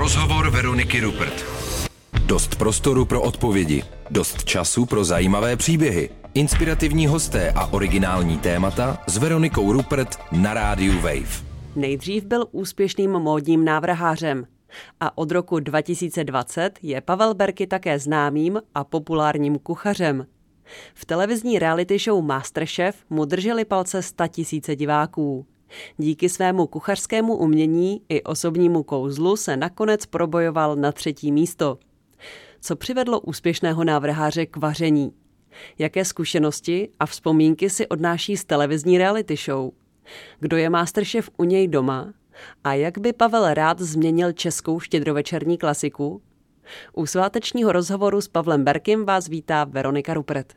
Rozhovor 0.00 0.50
Veroniky 0.50 1.00
Rupert. 1.00 1.44
Dost 2.26 2.56
prostoru 2.56 3.04
pro 3.04 3.22
odpovědi, 3.22 3.82
dost 4.10 4.44
času 4.44 4.86
pro 4.86 5.04
zajímavé 5.04 5.56
příběhy, 5.56 6.10
inspirativní 6.34 7.06
hosté 7.06 7.50
a 7.50 7.66
originální 7.66 8.38
témata 8.38 8.98
s 9.06 9.16
Veronikou 9.16 9.72
Rupert 9.72 10.18
na 10.32 10.54
rádiu 10.54 11.00
Wave. 11.00 11.44
Nejdřív 11.76 12.24
byl 12.24 12.46
úspěšným 12.52 13.10
módním 13.10 13.64
návrhářem. 13.64 14.46
A 15.00 15.18
od 15.18 15.30
roku 15.30 15.60
2020 15.60 16.78
je 16.82 17.00
Pavel 17.00 17.34
Berky 17.34 17.66
také 17.66 17.98
známým 17.98 18.60
a 18.74 18.84
populárním 18.84 19.58
kuchařem. 19.58 20.26
V 20.94 21.04
televizní 21.04 21.58
reality 21.58 21.98
show 21.98 22.24
Masterchef 22.24 22.96
mu 23.10 23.24
drželi 23.24 23.64
palce 23.64 24.02
100 24.02 24.28
tisíce 24.28 24.76
diváků. 24.76 25.46
Díky 25.98 26.28
svému 26.28 26.66
kuchařskému 26.66 27.36
umění 27.36 28.02
i 28.08 28.22
osobnímu 28.22 28.82
kouzlu 28.82 29.36
se 29.36 29.56
nakonec 29.56 30.06
probojoval 30.06 30.76
na 30.76 30.92
třetí 30.92 31.32
místo. 31.32 31.78
Co 32.60 32.76
přivedlo 32.76 33.20
úspěšného 33.20 33.84
návrháře 33.84 34.46
k 34.46 34.56
vaření? 34.56 35.12
Jaké 35.78 36.04
zkušenosti 36.04 36.88
a 37.00 37.06
vzpomínky 37.06 37.70
si 37.70 37.86
odnáší 37.86 38.36
z 38.36 38.44
televizní 38.44 38.98
reality 38.98 39.36
show? 39.36 39.70
Kdo 40.40 40.56
je 40.56 40.70
Masterchef 40.70 41.30
u 41.36 41.44
něj 41.44 41.68
doma? 41.68 42.12
A 42.64 42.74
jak 42.74 42.98
by 42.98 43.12
Pavel 43.12 43.54
rád 43.54 43.80
změnil 43.80 44.32
českou 44.32 44.80
štědrovečerní 44.80 45.58
klasiku? 45.58 46.22
U 46.92 47.06
svátečního 47.06 47.72
rozhovoru 47.72 48.20
s 48.20 48.28
Pavlem 48.28 48.64
Berkem 48.64 49.04
vás 49.04 49.28
vítá 49.28 49.64
Veronika 49.64 50.14
Rupert. 50.14 50.52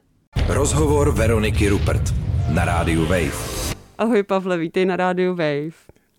Rozhovor 0.48 1.12
Veroniky 1.12 1.70
Rupert 1.70 2.14
na 2.54 2.66
rádiu 2.66 3.02
Wave. 3.06 3.63
Ahoj 3.98 4.24
Pavle, 4.24 4.58
vítej 4.58 4.86
na 4.86 4.96
rádiu 4.96 5.32
Wave. 5.32 5.72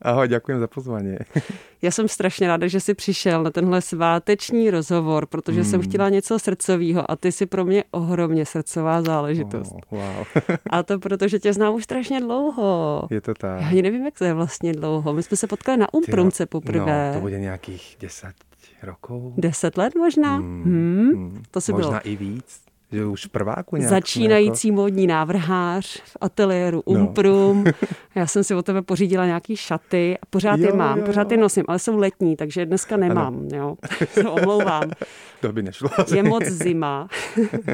Ahoj, 0.03 0.29
děkuji 0.29 0.59
za 0.59 0.67
pozvání. 0.67 1.17
Já 1.83 1.91
jsem 1.91 2.09
strašně 2.09 2.49
ráda, 2.49 2.67
že 2.67 2.81
jsi 2.81 2.95
přišel 2.95 3.43
na 3.43 3.51
tenhle 3.51 3.81
sváteční 3.83 4.71
rozhovor, 4.71 5.27
protože 5.27 5.61
hmm. 5.61 5.71
jsem 5.71 5.83
chtěla 5.83 6.09
něco 6.09 6.39
srdcového 6.39 7.11
a 7.11 7.17
ty 7.17 7.33
jsi 7.33 7.47
pro 7.47 7.65
mě 7.65 7.85
ohromně 7.91 8.47
srdcová 8.47 9.03
záležitost. 9.03 9.73
Oh, 9.73 9.99
wow. 9.99 10.27
a 10.71 10.83
to 10.83 10.99
proto, 10.99 11.29
že 11.29 11.39
tě 11.39 11.53
znám 11.53 11.75
už 11.75 11.85
strašně 11.85 12.21
dlouho. 12.21 13.03
Je 13.11 13.21
to 13.21 13.35
tak. 13.35 13.61
Já 13.61 13.69
ani 13.69 13.83
nevím, 13.83 14.05
jak 14.05 14.19
to 14.19 14.25
je 14.25 14.35
vlastně 14.35 14.73
dlouho. 14.73 15.13
My 15.13 15.23
jsme 15.23 15.37
se 15.37 15.47
potkali 15.47 15.79
na 15.79 15.95
Umprumce 15.95 16.47
poprvé. 16.47 17.09
No, 17.09 17.15
to 17.15 17.21
bude 17.21 17.39
nějakých 17.39 17.97
deset 18.01 18.35
rokov. 18.83 19.33
Deset 19.37 19.79
let 19.79 19.95
možná? 19.95 20.37
Hmm. 20.37 20.63
Hmm. 20.63 21.43
To 21.51 21.61
si 21.61 21.73
možná 21.73 21.89
bylo. 21.91 22.01
i 22.05 22.17
víc 22.17 22.65
že 22.95 23.05
už 23.05 23.27
prváku 23.27 23.77
nějak 23.77 23.91
Začínající 23.91 24.69
jako... 24.69 24.81
módní 24.81 25.07
návrhář 25.07 26.03
v 26.05 26.17
ateliéru 26.21 26.83
no. 26.87 26.93
Umprum. 26.93 27.65
No. 27.65 27.73
Já 28.15 28.27
jsem 28.27 28.45
si 28.45 28.55
o 28.55 28.63
tebe 28.63 28.83
pořídila 28.83 29.27
nějaký 29.27 29.57
šaty 29.57 30.19
a 30.23 30.27
pořád 30.31 30.61
jo, 30.61 30.67
je 30.67 30.73
mám, 30.73 30.99
jo, 30.99 31.05
pořád 31.05 31.31
je 31.31 31.37
nosím, 31.37 31.65
ale 31.69 31.79
jsou 31.79 31.97
letní, 31.97 32.37
takže 32.37 32.67
dneska 32.67 32.97
nemám, 32.97 33.35
ano. 33.35 33.49
jo. 33.53 33.77
Se 34.07 34.29
omlouvám. 34.29 34.91
to 35.41 35.53
by 35.53 35.63
nešlo. 35.63 35.91
Je 36.15 36.23
moc 36.23 36.45
zima. 36.45 37.09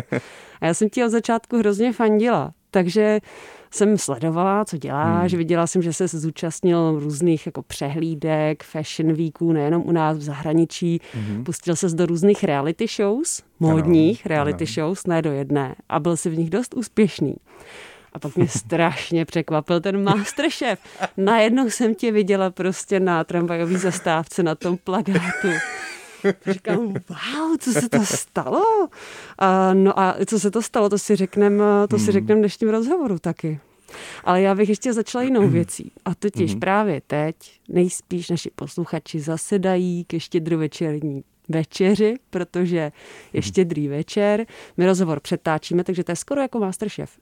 a 0.61 0.67
já 0.67 0.75
jsem 0.75 0.89
ti 0.89 1.05
od 1.05 1.09
začátku 1.09 1.59
hrozně 1.59 1.93
fandila, 1.93 2.53
takže 2.71 3.21
jsem 3.71 3.99
sledovala, 3.99 4.65
co 4.65 4.77
děláš, 4.77 5.33
hmm. 5.33 5.39
viděla 5.39 5.67
jsem, 5.67 5.83
že 5.83 5.93
se 5.93 6.09
zúčastnil 6.09 6.99
různých 7.01 7.47
jako 7.47 7.63
přehlídek, 7.63 8.63
fashion 8.63 9.13
weeků, 9.13 9.53
nejenom 9.53 9.83
u 9.87 9.93
nás 9.93 10.19
v 10.19 10.23
zahraničí, 10.23 11.01
hmm. 11.15 11.45
pustil 11.45 11.77
se 11.77 11.89
do 11.89 12.07
různých 12.07 12.45
reality 12.45 12.87
shows, 12.87 13.43
módních 13.61 14.27
ano, 14.27 14.29
reality 14.29 14.65
ano. 14.65 14.73
shows, 14.75 15.07
ne 15.07 15.23
do 15.23 15.33
jedné, 15.33 15.75
a 15.89 16.01
byl 16.01 16.17
si 16.17 16.31
v 16.31 16.39
nich 16.39 16.51
dost 16.51 16.75
úspěšný. 16.75 17.35
A 18.13 18.19
pak 18.19 18.37
mě 18.37 18.49
strašně 18.59 19.25
překvapil 19.25 19.81
ten 19.81 20.05
Masterchef. 20.05 20.79
Najednou 21.17 21.71
jsem 21.71 21.95
tě 21.95 22.13
viděla 22.13 22.51
prostě 22.51 23.01
na 23.01 23.25
tramvajové 23.25 23.79
zastávce 23.79 24.43
na 24.43 24.55
tom 24.55 24.77
plagátu. 24.77 25.49
Říkám, 26.47 26.87
wow, 26.87 27.57
co 27.59 27.73
se 27.73 27.89
to 27.89 28.05
stalo? 28.05 28.89
A, 29.39 29.75
no 29.75 30.01
a 30.01 30.17
co 30.27 30.41
se 30.41 30.51
to 30.51 30.63
stalo, 30.63 30.89
to 30.89 30.99
si 30.99 31.17
řekneme 31.17 31.65
to 31.89 31.99
si 31.99 32.05
hmm. 32.05 32.13
řeknem 32.13 32.39
v 32.39 32.41
dnešním 32.41 32.71
rozhovoru 32.71 33.19
taky. 33.19 33.61
Ale 34.25 34.43
já 34.43 34.55
bych 34.55 34.69
ještě 34.69 34.93
začala 34.93 35.25
jinou 35.25 35.41
hmm. 35.41 35.51
věcí. 35.51 35.93
A 36.05 36.15
totiž 36.15 36.55
mm-hmm. 36.55 36.59
právě 36.59 37.01
teď 37.07 37.37
nejspíš 37.69 38.31
naši 38.31 38.51
posluchači 38.55 39.21
zasedají 39.21 40.05
ke 40.05 40.21
štědrovečerní 40.21 41.25
večeři, 41.49 42.15
protože 42.31 42.77
je 42.77 42.93
hmm. 43.33 43.43
štědrý 43.43 43.89
večer. 43.89 44.47
My 44.77 44.87
rozhovor 44.87 45.21
přetáčíme, 45.21 45.85
takže 45.85 46.05
to 46.05 46.13
je 46.13 46.17
skoro 46.17 46.41
jako 46.41 46.59
Masterchef. 46.59 47.19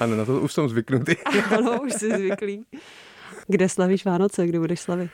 ano, 0.00 0.16
na 0.16 0.24
to 0.24 0.40
už 0.40 0.52
jsem 0.52 0.68
zvyknutý. 0.68 1.16
ano, 1.56 1.80
už 1.82 1.92
jsi 1.92 2.16
zvyklý. 2.16 2.64
Kde 3.48 3.68
slavíš 3.68 4.04
Vánoce? 4.04 4.46
Kde 4.46 4.58
budeš 4.58 4.80
slavit? 4.80 5.10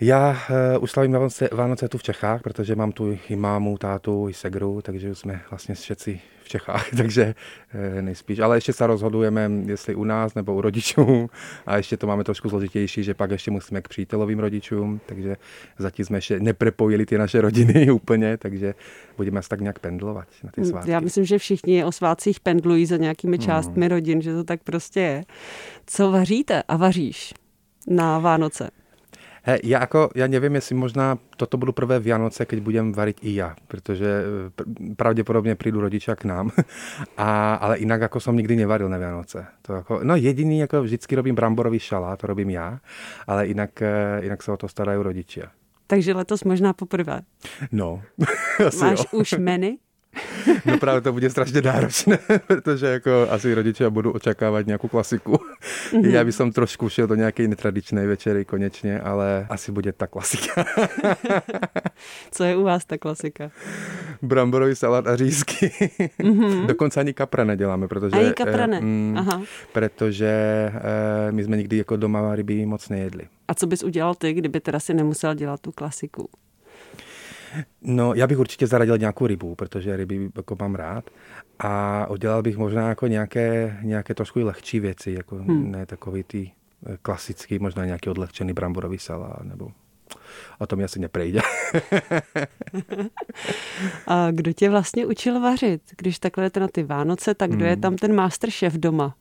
Já 0.00 0.30
uh, 0.76 0.82
už 0.82 0.90
slavím 0.90 1.12
Vánoce, 1.12 1.48
Vánoce 1.52 1.88
tu 1.88 1.98
v 1.98 2.02
Čechách, 2.02 2.42
protože 2.42 2.76
mám 2.76 2.92
tu 2.92 3.18
i 3.28 3.36
mámu, 3.36 3.78
tátu, 3.78 4.28
i 4.28 4.34
segru, 4.34 4.80
takže 4.82 5.14
jsme 5.14 5.40
vlastně 5.50 5.74
všetci 5.74 6.20
v 6.42 6.48
Čechách, 6.48 6.90
takže 6.96 7.34
uh, 7.74 8.02
nejspíš. 8.02 8.38
Ale 8.38 8.56
ještě 8.56 8.72
se 8.72 8.86
rozhodujeme, 8.86 9.50
jestli 9.66 9.94
u 9.94 10.04
nás 10.04 10.34
nebo 10.34 10.54
u 10.54 10.60
rodičů 10.60 11.30
a 11.66 11.76
ještě 11.76 11.96
to 11.96 12.06
máme 12.06 12.24
trošku 12.24 12.50
složitější, 12.50 13.02
že 13.02 13.14
pak 13.14 13.30
ještě 13.30 13.50
musíme 13.50 13.82
k 13.82 13.88
přítelovým 13.88 14.38
rodičům, 14.38 15.00
takže 15.06 15.36
zatím 15.78 16.04
jsme 16.04 16.18
ještě 16.18 16.40
neprepojili 16.40 17.06
ty 17.06 17.18
naše 17.18 17.40
rodiny 17.40 17.90
úplně, 17.90 18.36
takže 18.36 18.74
budeme 19.16 19.38
asi 19.38 19.48
tak 19.48 19.60
nějak 19.60 19.78
pendlovat 19.78 20.28
na 20.44 20.50
ty 20.50 20.64
svátky. 20.64 20.90
Já 20.90 21.00
myslím, 21.00 21.24
že 21.24 21.38
všichni 21.38 21.84
o 21.84 21.92
svátcích 21.92 22.40
pendlují 22.40 22.86
za 22.86 22.96
nějakými 22.96 23.38
částmi 23.38 23.84
mm. 23.84 23.90
rodin, 23.90 24.22
že 24.22 24.34
to 24.34 24.44
tak 24.44 24.62
prostě 24.62 25.00
je. 25.00 25.24
Co 25.86 26.10
vaříte 26.10 26.62
a 26.62 26.76
vaříš 26.76 27.34
na 27.88 28.18
Vánoce? 28.18 28.70
He, 29.48 29.58
já, 29.64 29.80
jako, 29.80 30.10
já 30.14 30.26
nevím, 30.26 30.54
jestli 30.54 30.74
možná 30.74 31.18
toto 31.36 31.56
budu 31.56 31.72
prvé 31.72 31.98
Vianoce, 31.98 32.46
keď 32.46 32.60
budem 32.60 32.92
varit 32.92 33.16
i 33.22 33.34
já, 33.34 33.56
protože 33.68 34.24
eh, 34.60 34.94
pravděpodobně 34.96 35.54
přijdu 35.54 35.80
rodiče 35.80 36.16
k 36.16 36.24
nám, 36.24 36.50
a, 37.16 37.54
ale 37.54 37.78
jinak 37.78 38.00
jako 38.00 38.20
jsem 38.20 38.36
nikdy 38.36 38.56
nevaril 38.56 38.88
na 38.88 38.98
Vianoce. 38.98 39.46
To 39.62 39.72
jako, 39.72 40.00
no 40.02 40.16
jediný, 40.16 40.58
jako 40.58 40.82
vždycky 40.82 41.16
robím 41.16 41.34
bramborový 41.34 41.78
šalát, 41.78 42.20
to 42.20 42.26
robím 42.26 42.50
já, 42.50 42.80
ale 43.26 43.46
jinak, 43.46 43.82
eh, 43.82 44.20
jinak 44.22 44.42
se 44.42 44.52
o 44.52 44.56
to 44.56 44.68
starají 44.68 45.02
rodiče. 45.02 45.42
Takže 45.86 46.14
letos 46.14 46.44
možná 46.44 46.72
poprvé. 46.72 47.20
No, 47.72 48.02
Máš 48.80 48.98
jo. 48.98 49.18
už 49.18 49.32
meny? 49.32 49.78
No 50.66 50.78
právě 50.78 51.00
to 51.00 51.12
bude 51.12 51.30
strašně 51.30 51.62
náročné, 51.62 52.18
protože 52.46 52.86
jako 52.86 53.26
asi 53.30 53.54
rodiče 53.54 53.90
budou 53.90 54.10
očekávat 54.10 54.66
nějakou 54.66 54.88
klasiku. 54.88 55.32
Mm-hmm. 55.32 56.10
Já 56.10 56.24
bych 56.24 56.34
som 56.34 56.52
trošku 56.52 56.88
šel 56.88 57.06
do 57.06 57.14
nějaké 57.14 57.48
netradičné 57.48 58.06
večery 58.06 58.44
konečně, 58.44 59.00
ale 59.00 59.46
asi 59.50 59.72
bude 59.72 59.92
ta 59.92 60.06
klasika. 60.06 60.64
Co 62.30 62.44
je 62.44 62.56
u 62.56 62.62
vás 62.62 62.84
ta 62.84 62.98
klasika? 62.98 63.50
Bramborový 64.22 64.74
salát 64.74 65.06
a 65.06 65.16
řízky. 65.16 65.72
Mm-hmm. 66.20 66.66
Dokonce 66.66 67.00
ani 67.00 67.12
kapra 67.12 67.44
neděláme, 67.44 67.88
protože... 67.88 68.16
Ani 68.16 68.32
kapra 68.32 68.66
ne. 68.66 68.80
Mm, 68.80 69.14
Aha. 69.18 69.42
Protože 69.72 70.26
eh, 70.74 71.32
my 71.32 71.44
jsme 71.44 71.56
nikdy 71.56 71.76
jako 71.76 71.96
doma 71.96 72.34
ryby 72.34 72.66
moc 72.66 72.88
nejedli. 72.88 73.24
A 73.48 73.54
co 73.54 73.66
bys 73.66 73.82
udělal 73.82 74.14
ty, 74.14 74.32
kdyby 74.32 74.60
teda 74.60 74.80
si 74.80 74.94
nemusel 74.94 75.34
dělat 75.34 75.60
tu 75.60 75.72
klasiku? 75.72 76.28
No, 77.82 78.14
já 78.14 78.26
bych 78.26 78.38
určitě 78.38 78.66
zaradil 78.66 78.98
nějakou 78.98 79.26
rybu, 79.26 79.54
protože 79.54 79.96
ryby 79.96 80.30
jako 80.36 80.56
mám 80.60 80.74
rád. 80.74 81.10
A 81.58 82.06
udělal 82.10 82.42
bych 82.42 82.56
možná 82.56 82.88
jako 82.88 83.06
nějaké, 83.06 83.78
nějaké 83.82 84.14
trošku 84.14 84.40
lehčí 84.40 84.80
věci, 84.80 85.10
jako 85.10 85.36
hmm. 85.36 85.70
ne 85.70 85.86
takový 85.86 86.22
ty 86.22 86.50
eh, 86.86 86.96
klasický, 87.02 87.58
možná 87.58 87.84
nějaký 87.84 88.10
odlehčený 88.10 88.52
bramborový 88.52 88.98
salát, 88.98 89.42
nebo 89.42 89.70
o 90.58 90.66
tom 90.66 90.84
asi 90.84 90.98
neprejde. 90.98 91.40
A 94.06 94.30
kdo 94.30 94.52
tě 94.52 94.70
vlastně 94.70 95.06
učil 95.06 95.40
vařit? 95.40 95.82
Když 95.96 96.18
takhle 96.18 96.44
jdete 96.44 96.60
na 96.60 96.68
ty 96.68 96.82
Vánoce, 96.82 97.34
tak 97.34 97.50
kdo 97.50 97.64
hmm. 97.64 97.68
je 97.68 97.76
tam 97.76 97.96
ten 97.96 98.14
masterchef 98.14 98.74
doma? 98.74 99.14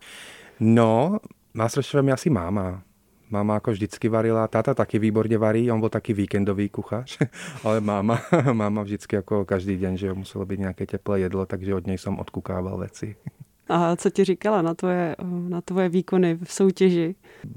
No, 0.60 1.18
masterchefem 1.54 2.08
je 2.08 2.14
asi 2.14 2.30
máma. 2.30 2.84
Máma 3.30 3.54
jako 3.54 3.72
vždycky 3.72 4.10
varila, 4.10 4.48
táta 4.48 4.74
taky 4.74 5.00
výborně 5.00 5.38
varí, 5.38 5.72
on 5.72 5.80
byl 5.80 5.90
taky 5.90 6.14
víkendový 6.14 6.70
kuchař, 6.70 7.18
ale 7.64 7.82
máma, 7.82 8.22
máma 8.54 8.84
vždycky 8.84 9.16
jako 9.16 9.46
každý 9.46 9.78
den, 9.78 9.98
že 9.98 10.14
muselo 10.14 10.46
být 10.46 10.60
nějaké 10.60 10.86
teplé 10.86 11.20
jedlo, 11.20 11.46
takže 11.46 11.76
od 11.76 11.88
něj 11.88 11.98
jsem 11.98 12.20
odkukával 12.20 12.78
věci. 12.78 13.16
A 13.70 13.96
co 13.96 14.10
ti 14.10 14.24
říkala 14.24 14.62
na 14.62 14.74
tvoje, 14.74 15.16
na 15.48 15.62
tvoje 15.62 15.90
výkony 15.90 16.38
v 16.44 16.54
soutěži? 16.54 17.16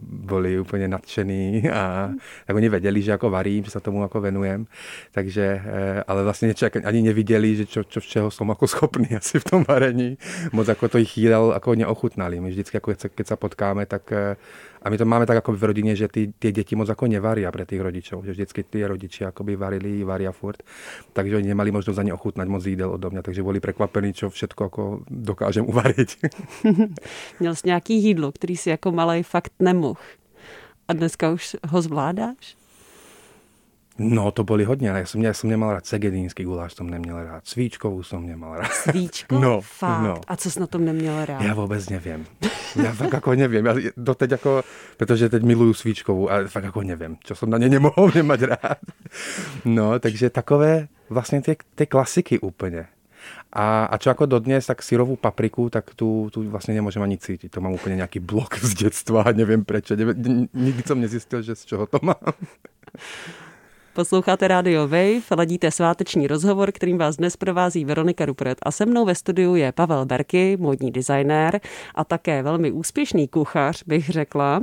Byli 0.08 0.60
úplně 0.60 0.88
nadšený 0.88 1.70
a 1.70 2.10
tak 2.46 2.56
oni 2.56 2.68
věděli, 2.68 3.02
že 3.02 3.10
jako 3.10 3.30
varím, 3.30 3.64
že 3.64 3.70
se 3.70 3.80
tomu 3.80 4.02
jako 4.02 4.20
venujem, 4.20 4.66
takže, 5.12 5.62
eh, 5.64 6.04
ale 6.06 6.24
vlastně 6.24 6.54
ani 6.84 7.02
neviděli, 7.02 7.56
že 7.56 7.66
čo, 7.66 7.84
čo 7.84 8.00
všeho 8.00 8.30
jsem 8.30 8.48
jako 8.48 8.66
schopný 8.66 9.16
asi 9.16 9.40
v 9.40 9.44
tom 9.44 9.64
varení. 9.68 10.18
Moc 10.52 10.68
jako 10.68 10.88
to 10.88 10.98
jich 10.98 11.18
jídel 11.18 11.50
jako 11.54 11.74
neochutnali. 11.74 12.40
My 12.40 12.50
vždycky, 12.50 12.76
jako, 12.76 12.94
keď 13.14 13.26
se 13.26 13.36
potkáme, 13.36 13.86
tak 13.86 14.12
eh, 14.12 14.36
a 14.88 14.90
my 14.90 14.98
to 14.98 15.04
máme 15.04 15.26
tak 15.26 15.34
jako 15.34 15.52
v 15.52 15.64
rodině, 15.64 15.96
že 15.96 16.08
ty, 16.08 16.32
ty 16.38 16.52
děti 16.52 16.76
moc 16.76 16.88
jako 16.88 17.06
nevaria 17.06 17.52
pre 17.52 17.66
těch 17.66 17.80
rodičů, 17.80 18.22
že 18.24 18.30
vždycky 18.30 18.62
ty 18.62 18.86
rodiče 18.86 19.32
by 19.42 19.56
varili, 19.56 20.04
varia 20.04 20.32
furt, 20.32 20.62
takže 21.12 21.36
oni 21.36 21.48
nemali 21.48 21.70
možnost 21.70 21.98
ani 21.98 22.12
ochutnat 22.12 22.48
moc 22.48 22.66
jídel 22.66 22.90
od 22.90 23.12
mě, 23.12 23.22
takže 23.22 23.42
byli 23.42 23.60
překvapení, 23.60 24.14
co 24.14 24.30
všetko 24.30 24.64
jako 24.64 25.00
dokážem 25.10 25.68
uvarit. 25.68 26.16
Měl 27.40 27.54
jsi 27.54 27.66
nějaký 27.66 28.02
jídlo, 28.04 28.32
který 28.32 28.56
si 28.56 28.70
jako 28.70 28.92
malý 28.92 29.22
fakt 29.22 29.52
nemohl 29.58 30.00
a 30.88 30.92
dneska 30.92 31.30
už 31.30 31.56
ho 31.68 31.82
zvládáš? 31.82 32.57
No, 33.98 34.30
to 34.30 34.44
byly 34.44 34.64
hodně. 34.64 34.88
Já 34.88 35.06
jsem, 35.06 35.22
já 35.22 35.34
jsem 35.34 35.50
nemal 35.50 35.72
rád 35.72 35.86
segedínský 35.86 36.44
guláš, 36.44 36.74
jsem 36.74 36.90
neměl 36.90 37.24
rád. 37.24 37.46
Svíčkovou 37.46 38.02
jsem 38.02 38.26
neměl 38.26 38.54
rád. 38.54 38.72
Svíčko? 38.72 39.38
No, 39.38 39.60
Fakt. 39.60 40.02
no. 40.02 40.14
A 40.28 40.36
co 40.36 40.50
jsi 40.50 40.60
na 40.60 40.66
tom 40.66 40.84
neměl 40.84 41.24
rád? 41.24 41.40
Já 41.42 41.54
vůbec 41.54 41.88
nevím. 41.88 42.26
Já 42.82 42.92
fakt 42.92 43.12
jako 43.12 43.34
nevím. 43.34 43.66
Já 43.66 43.74
doteď 43.96 44.30
jako, 44.30 44.62
protože 44.96 45.28
teď 45.28 45.42
miluju 45.42 45.74
svíčkovou 45.74 46.30
a 46.30 46.46
fakt 46.46 46.64
jako 46.64 46.82
nevím, 46.82 47.16
co 47.24 47.34
jsem 47.34 47.50
na 47.50 47.58
ně 47.58 47.68
nemohl 47.68 48.10
nemať 48.14 48.42
rád. 48.42 48.78
No, 49.64 49.98
takže 49.98 50.30
takové 50.30 50.88
vlastně 51.10 51.42
ty, 51.42 51.56
ty 51.74 51.86
klasiky 51.86 52.38
úplně. 52.38 52.86
A, 53.52 53.84
a 53.84 53.96
čo 53.98 54.12
ako 54.12 54.28
dodnes, 54.28 54.66
tak 54.66 54.84
syrovú 54.84 55.16
papriku, 55.16 55.72
tak 55.72 55.96
tu, 55.96 56.28
tu 56.28 56.44
vlastne 56.48 56.76
nemôžem 56.76 57.00
ani 57.00 57.16
cítiť. 57.16 57.48
To 57.48 57.64
mám 57.64 57.72
úplne 57.72 57.96
nejaký 57.96 58.20
blok 58.20 58.60
z 58.60 58.76
detstva 58.76 59.24
a 59.24 59.32
neviem 59.32 59.64
prečo. 59.64 59.96
Nikdy 59.96 60.82
som 60.84 61.00
nezistil, 61.00 61.40
že 61.40 61.56
z 61.56 61.64
čoho 61.64 61.84
to 61.88 61.96
mám. 62.04 62.20
Posloucháte 63.98 64.48
Radio 64.48 64.82
Wave, 64.82 65.36
ladíte 65.36 65.70
sváteční 65.70 66.26
rozhovor, 66.26 66.72
kterým 66.72 66.98
vás 66.98 67.16
dnes 67.16 67.36
provází 67.36 67.84
Veronika 67.84 68.26
Rupret 68.26 68.58
a 68.62 68.70
se 68.70 68.86
mnou 68.86 69.04
ve 69.04 69.14
studiu 69.14 69.54
je 69.54 69.72
Pavel 69.72 70.06
Berky, 70.06 70.56
módní 70.60 70.90
designér 70.90 71.60
a 71.94 72.04
také 72.04 72.42
velmi 72.42 72.72
úspěšný 72.72 73.28
kuchař, 73.28 73.82
bych 73.86 74.08
řekla, 74.08 74.60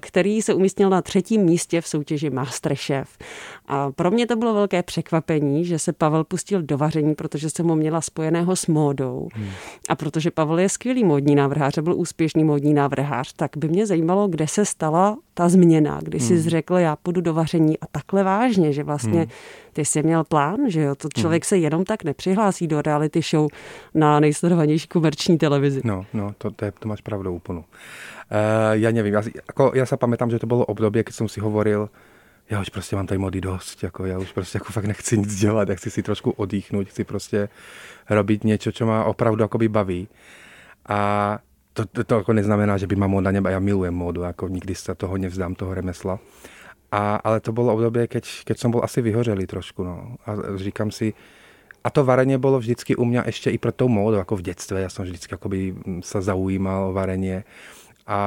který 0.00 0.42
se 0.42 0.54
umístil 0.54 0.90
na 0.90 1.02
třetím 1.02 1.42
místě 1.42 1.80
v 1.80 1.88
soutěži 1.88 2.30
Masterchef. 2.30 3.18
A 3.66 3.90
pro 3.90 4.10
mě 4.10 4.26
to 4.26 4.36
bylo 4.36 4.54
velké 4.54 4.82
překvapení, 4.82 5.64
že 5.64 5.78
se 5.78 5.92
Pavel 5.92 6.24
pustil 6.24 6.62
do 6.62 6.78
vaření, 6.78 7.14
protože 7.14 7.50
jsem 7.50 7.68
ho 7.68 7.76
měla 7.76 8.00
spojeného 8.00 8.56
s 8.56 8.66
módou. 8.66 9.28
Hmm. 9.34 9.48
A 9.88 9.94
protože 9.94 10.30
Pavel 10.30 10.58
je 10.58 10.68
skvělý 10.68 11.04
módní 11.04 11.34
návrhář 11.34 11.78
a 11.78 11.82
byl 11.82 11.94
úspěšný 11.96 12.44
módní 12.44 12.74
návrhář, 12.74 13.32
tak 13.32 13.50
by 13.56 13.68
mě 13.68 13.86
zajímalo, 13.86 14.28
kde 14.28 14.48
se 14.48 14.64
stala 14.64 15.16
ta 15.34 15.48
změna, 15.48 16.00
kdy 16.02 16.20
jsi 16.20 16.34
hmm. 16.34 16.42
řekl, 16.42 16.74
já 16.74 16.96
půjdu 16.96 17.20
do 17.20 17.34
vaření 17.34 17.78
a 17.78 17.86
takhle 17.92 18.24
vážně, 18.24 18.51
že 18.52 18.82
vlastně 18.82 19.20
hmm. 19.20 19.30
ty 19.72 19.84
jsi 19.84 20.02
měl 20.02 20.24
plán, 20.24 20.58
že 20.66 20.80
jo, 20.80 20.94
to 20.94 21.08
člověk 21.14 21.44
hmm. 21.44 21.48
se 21.48 21.56
jenom 21.58 21.84
tak 21.84 22.04
nepřihlásí 22.04 22.66
do 22.66 22.82
reality 22.82 23.20
show 23.22 23.48
na 23.94 24.20
nejsledovanější 24.20 24.88
komerční 24.88 25.38
televizi. 25.38 25.80
No, 25.84 26.06
no, 26.12 26.34
to, 26.38 26.50
to, 26.50 26.64
je, 26.64 26.72
to 26.78 26.88
máš 26.88 27.00
pravdu 27.00 27.34
úplnou. 27.34 27.60
Uh, 27.60 27.66
já 28.72 28.90
nevím, 28.90 29.14
já, 29.14 29.22
jako, 29.48 29.72
já 29.74 29.86
se 29.86 29.96
pamätám, 29.96 30.30
že 30.30 30.38
to 30.38 30.46
bylo 30.46 30.64
období, 30.64 31.02
když 31.02 31.16
jsem 31.16 31.28
si 31.28 31.40
hovoril, 31.40 31.88
já 32.50 32.60
už 32.60 32.68
prostě 32.68 32.96
mám 32.96 33.06
tady 33.06 33.18
mody 33.18 33.40
dost, 33.40 33.82
jako 33.82 34.06
já 34.06 34.18
už 34.18 34.32
prostě 34.32 34.56
jako 34.56 34.72
fakt 34.72 34.84
nechci 34.84 35.18
nic 35.18 35.36
dělat, 35.36 35.68
já 35.68 35.74
chci 35.74 35.90
si 35.90 36.02
trošku 36.02 36.30
odýchnout, 36.30 36.88
chci 36.88 37.04
prostě 37.04 37.48
robiť 38.10 38.44
něco, 38.44 38.72
co 38.72 38.86
má 38.86 39.04
opravdu 39.04 39.44
akoby 39.44 39.68
baví. 39.68 40.08
A 40.88 41.38
to, 41.72 41.86
to, 41.86 42.04
to 42.04 42.14
jako 42.14 42.32
neznamená, 42.32 42.76
že 42.76 42.86
by 42.86 42.96
ma 42.96 43.06
moda 43.06 43.30
neba, 43.30 43.50
já 43.50 43.58
milujem 43.58 43.94
módu, 43.94 44.22
jako 44.22 44.48
nikdy 44.48 44.74
se 44.74 44.94
toho 44.94 45.16
nevzdám, 45.16 45.54
toho 45.54 45.74
remesla. 45.74 46.18
A, 46.92 47.16
ale 47.24 47.40
to 47.40 47.56
bylo 47.56 47.72
období, 47.72 48.04
keď, 48.04 48.44
keď 48.44 48.56
som 48.60 48.68
bol 48.68 48.84
asi 48.84 49.00
vyhořelý 49.00 49.48
trošku. 49.48 49.80
No. 49.80 50.20
A 50.28 50.36
říkám 50.60 50.92
si, 50.92 51.16
a 51.82 51.88
to 51.90 52.04
varenie 52.04 52.38
bolo 52.38 52.62
vždycky 52.62 52.94
u 52.94 53.02
mňa 53.02 53.26
ešte 53.26 53.50
i 53.50 53.58
pro 53.58 53.74
tou 53.74 53.90
módou, 53.90 54.22
ako 54.22 54.38
v 54.38 54.54
detstve. 54.54 54.78
Ja 54.78 54.90
som 54.92 55.02
vždycky 55.02 55.34
akoby 55.34 55.74
sa 56.06 56.22
zaujímal 56.22 56.92
o 56.92 56.94
varenie. 56.94 57.42
A 58.06 58.18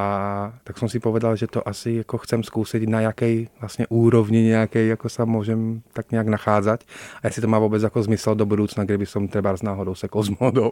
tak 0.64 0.80
som 0.80 0.88
si 0.88 1.04
povedal, 1.04 1.36
že 1.36 1.52
to 1.52 1.60
asi 1.68 1.92
jako 1.92 2.18
chcem 2.18 2.44
skúsiť 2.44 2.88
na 2.88 3.02
jakej 3.02 3.48
vlastně 3.60 3.88
úrovni 3.90 4.42
nějaké 4.44 4.86
jako 4.86 5.10
sa 5.10 5.26
môžem 5.26 5.82
tak 5.94 6.12
nějak 6.12 6.28
nachádzať. 6.28 6.86
A 7.24 7.28
jestli 7.28 7.42
to 7.42 7.48
má 7.48 7.60
vůbec 7.60 7.84
jako 7.84 8.04
zmysel 8.04 8.36
do 8.36 8.46
budoucna, 8.46 8.84
kdyby 8.84 9.06
som 9.06 9.28
třeba 9.28 9.58
s 9.58 9.62
náhodou 9.62 9.96
se 9.96 10.08
s 10.22 10.30
modou. 10.40 10.72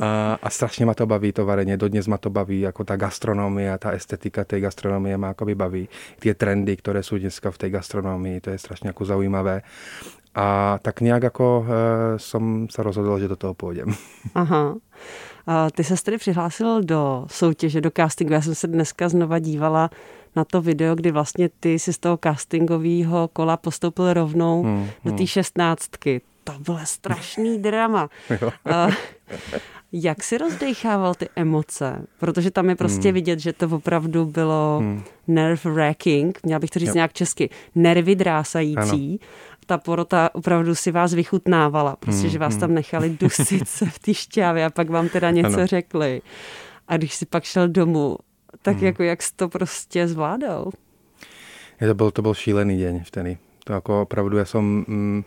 a, 0.00 0.38
a 0.42 0.50
strašně 0.50 0.86
ma 0.86 0.94
to 0.94 1.06
baví 1.06 1.32
to 1.32 1.46
varenie. 1.46 1.76
Dodnes 1.76 2.06
ma 2.06 2.18
to 2.18 2.30
baví, 2.30 2.60
jako 2.60 2.84
ta 2.84 2.96
gastronomie, 2.96 3.78
ta 3.78 3.90
estetika 3.90 4.44
tej 4.44 4.60
gastronomie 4.60 5.16
ma 5.16 5.30
akoby 5.30 5.54
baví. 5.54 5.88
Tie 6.18 6.34
trendy, 6.34 6.76
které 6.76 7.02
jsou 7.02 7.18
dneska 7.18 7.50
v 7.50 7.58
tej 7.58 7.70
gastronomii, 7.70 8.40
to 8.40 8.50
je 8.50 8.58
strašně 8.58 8.88
jako 8.88 9.04
zaujímavé. 9.04 9.62
A 10.34 10.78
tak 10.82 11.00
nějak 11.00 11.22
jako 11.22 11.66
e, 11.68 12.18
som 12.18 12.68
sa 12.70 12.82
rozhodl, 12.82 13.18
že 13.18 13.28
do 13.28 13.36
toho 13.36 13.54
pôjdem. 13.54 13.92
Aha. 14.34 14.74
Ty 15.74 15.84
se 15.84 15.94
tedy 16.04 16.18
přihlásil 16.18 16.82
do 16.82 17.24
soutěže, 17.30 17.80
do 17.80 17.90
castingu. 17.96 18.32
Já 18.32 18.42
jsem 18.42 18.54
se 18.54 18.66
dneska 18.66 19.08
znova 19.08 19.38
dívala 19.38 19.90
na 20.36 20.44
to 20.44 20.62
video, 20.62 20.94
kdy 20.94 21.10
vlastně 21.10 21.48
ty 21.60 21.78
si 21.78 21.92
z 21.92 21.98
toho 21.98 22.18
castingového 22.24 23.28
kola 23.32 23.56
postoupil 23.56 24.12
rovnou 24.12 24.62
hmm, 24.62 24.90
do 25.04 25.10
té 25.10 25.16
hmm. 25.16 25.26
šestnáctky. 25.26 26.20
To 26.44 26.52
bylo 26.52 26.78
strašný 26.84 27.58
drama. 27.62 28.08
Jak 29.92 30.22
si 30.22 30.38
rozdechával 30.38 31.14
ty 31.14 31.28
emoce? 31.36 32.06
Protože 32.18 32.50
tam 32.50 32.68
je 32.68 32.76
prostě 32.76 33.08
hmm. 33.08 33.14
vidět, 33.14 33.38
že 33.38 33.52
to 33.52 33.68
opravdu 33.68 34.24
bylo 34.24 34.78
hmm. 34.80 35.02
nerve 35.28 35.70
wracking, 35.70 36.38
měla 36.42 36.58
bych 36.58 36.70
to 36.70 36.78
říct 36.78 36.88
jo. 36.88 36.94
nějak 36.94 37.12
česky, 37.12 37.50
nervy 37.74 38.14
drásající. 38.14 39.20
Ano 39.20 39.28
ta 39.66 39.78
porota 39.78 40.30
opravdu 40.32 40.74
si 40.74 40.90
vás 40.90 41.14
vychutnávala, 41.14 41.96
prostě, 41.96 42.28
že 42.28 42.38
vás 42.38 42.52
hmm, 42.52 42.60
tam 42.60 42.68
hmm. 42.68 42.74
nechali 42.74 43.10
dusit 43.10 43.68
se 43.68 43.86
v 43.90 43.98
té 43.98 44.14
šťávě 44.14 44.64
a 44.64 44.70
pak 44.70 44.90
vám 44.90 45.08
teda 45.08 45.30
něco 45.30 45.56
ano. 45.56 45.66
řekli. 45.66 46.22
A 46.88 46.96
když 46.96 47.14
si 47.14 47.26
pak 47.26 47.44
šel 47.44 47.68
domů, 47.68 48.16
tak 48.62 48.76
hmm. 48.76 48.86
jako 48.86 49.02
jak 49.02 49.22
jsi 49.22 49.32
to 49.36 49.48
prostě 49.48 50.08
zvládal? 50.08 50.70
Je 51.80 51.88
to 51.88 51.94
byl, 51.94 52.10
to 52.10 52.22
byl 52.22 52.34
šílený 52.34 52.78
den 52.78 53.04
vtedy. 53.04 53.38
To 53.64 53.72
jako 53.72 54.02
opravdu, 54.02 54.38
já 54.38 54.44
jsem... 54.44 54.84
Mm, 54.88 55.24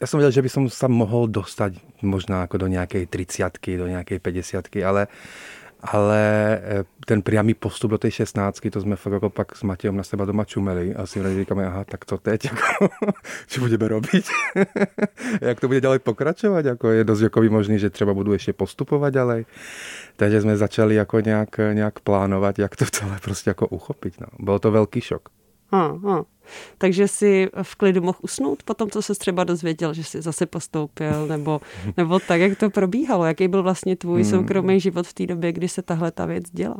já 0.00 0.06
jsem 0.06 0.18
věděl, 0.18 0.30
že 0.30 0.42
by 0.42 0.48
som 0.48 0.68
sa 0.68 0.88
mohol 0.88 1.24
dostať 1.26 1.80
možná 2.02 2.40
jako 2.40 2.56
do 2.56 2.66
nějaké 2.66 3.06
triciatky, 3.06 3.76
do 3.76 3.86
nějaké 3.86 4.18
50, 4.18 4.84
ale 4.84 5.06
ale 5.86 6.20
eh, 6.62 6.84
ten 7.06 7.22
priamy 7.22 7.54
postup 7.54 7.90
do 7.90 7.98
tej 7.98 8.10
16, 8.10 8.60
to 8.70 8.80
jsme 8.80 8.96
fakt 8.96 9.22
pak 9.28 9.56
s 9.56 9.62
Matějem 9.62 9.96
na 9.96 10.02
seba 10.02 10.24
doma 10.24 10.44
čumeli 10.44 10.94
a 10.94 11.06
si 11.06 11.38
říkáme, 11.38 11.66
aha, 11.66 11.84
tak 11.84 12.04
co 12.04 12.18
teď, 12.18 12.44
jako, 12.50 12.88
co 13.46 13.60
budeme 13.60 13.88
robiť? 13.88 14.28
Jak 15.40 15.60
to 15.60 15.66
bude 15.66 15.80
ďalej 15.80 15.98
pokračovat? 15.98 16.64
Jako 16.64 16.90
je 16.90 17.04
dost 17.04 17.20
jako 17.20 17.42
možný, 17.42 17.78
že 17.78 17.90
třeba 17.90 18.14
budu 18.14 18.32
ještě 18.32 18.52
postupovat 18.52 19.14
ďalej. 19.14 19.44
Takže 20.16 20.40
jsme 20.40 20.56
začali 20.56 20.94
jako 20.94 21.20
nějak, 21.20 21.48
nějak 21.72 22.00
plánovat, 22.00 22.58
jak 22.58 22.76
to 22.76 22.84
celé 22.84 23.18
prostě 23.22 23.50
jako 23.50 23.66
uchopit. 23.66 24.20
No. 24.20 24.26
Byl 24.38 24.58
to 24.58 24.70
velký 24.70 25.00
šok. 25.00 25.28
Ha, 25.72 25.98
ha. 26.04 26.24
Takže 26.78 27.08
si 27.08 27.48
v 27.62 27.74
klidu 27.74 28.02
mohl 28.02 28.18
usnout 28.22 28.62
po 28.62 28.74
tom, 28.74 28.90
co 28.90 29.02
se 29.02 29.14
třeba 29.14 29.44
dozvěděl, 29.44 29.94
že 29.94 30.04
jsi 30.04 30.22
zase 30.22 30.46
postoupil, 30.46 31.26
nebo, 31.26 31.60
nebo 31.96 32.18
tak, 32.20 32.40
jak 32.40 32.58
to 32.58 32.70
probíhalo? 32.70 33.24
Jaký 33.24 33.48
byl 33.48 33.62
vlastně 33.62 33.96
tvůj 33.96 34.22
hmm. 34.22 34.30
soukromý 34.30 34.80
život 34.80 35.06
v 35.06 35.14
té 35.14 35.26
době, 35.26 35.52
kdy 35.52 35.68
se 35.68 35.82
tahle 35.82 36.10
ta 36.10 36.26
věc 36.26 36.50
děla? 36.50 36.76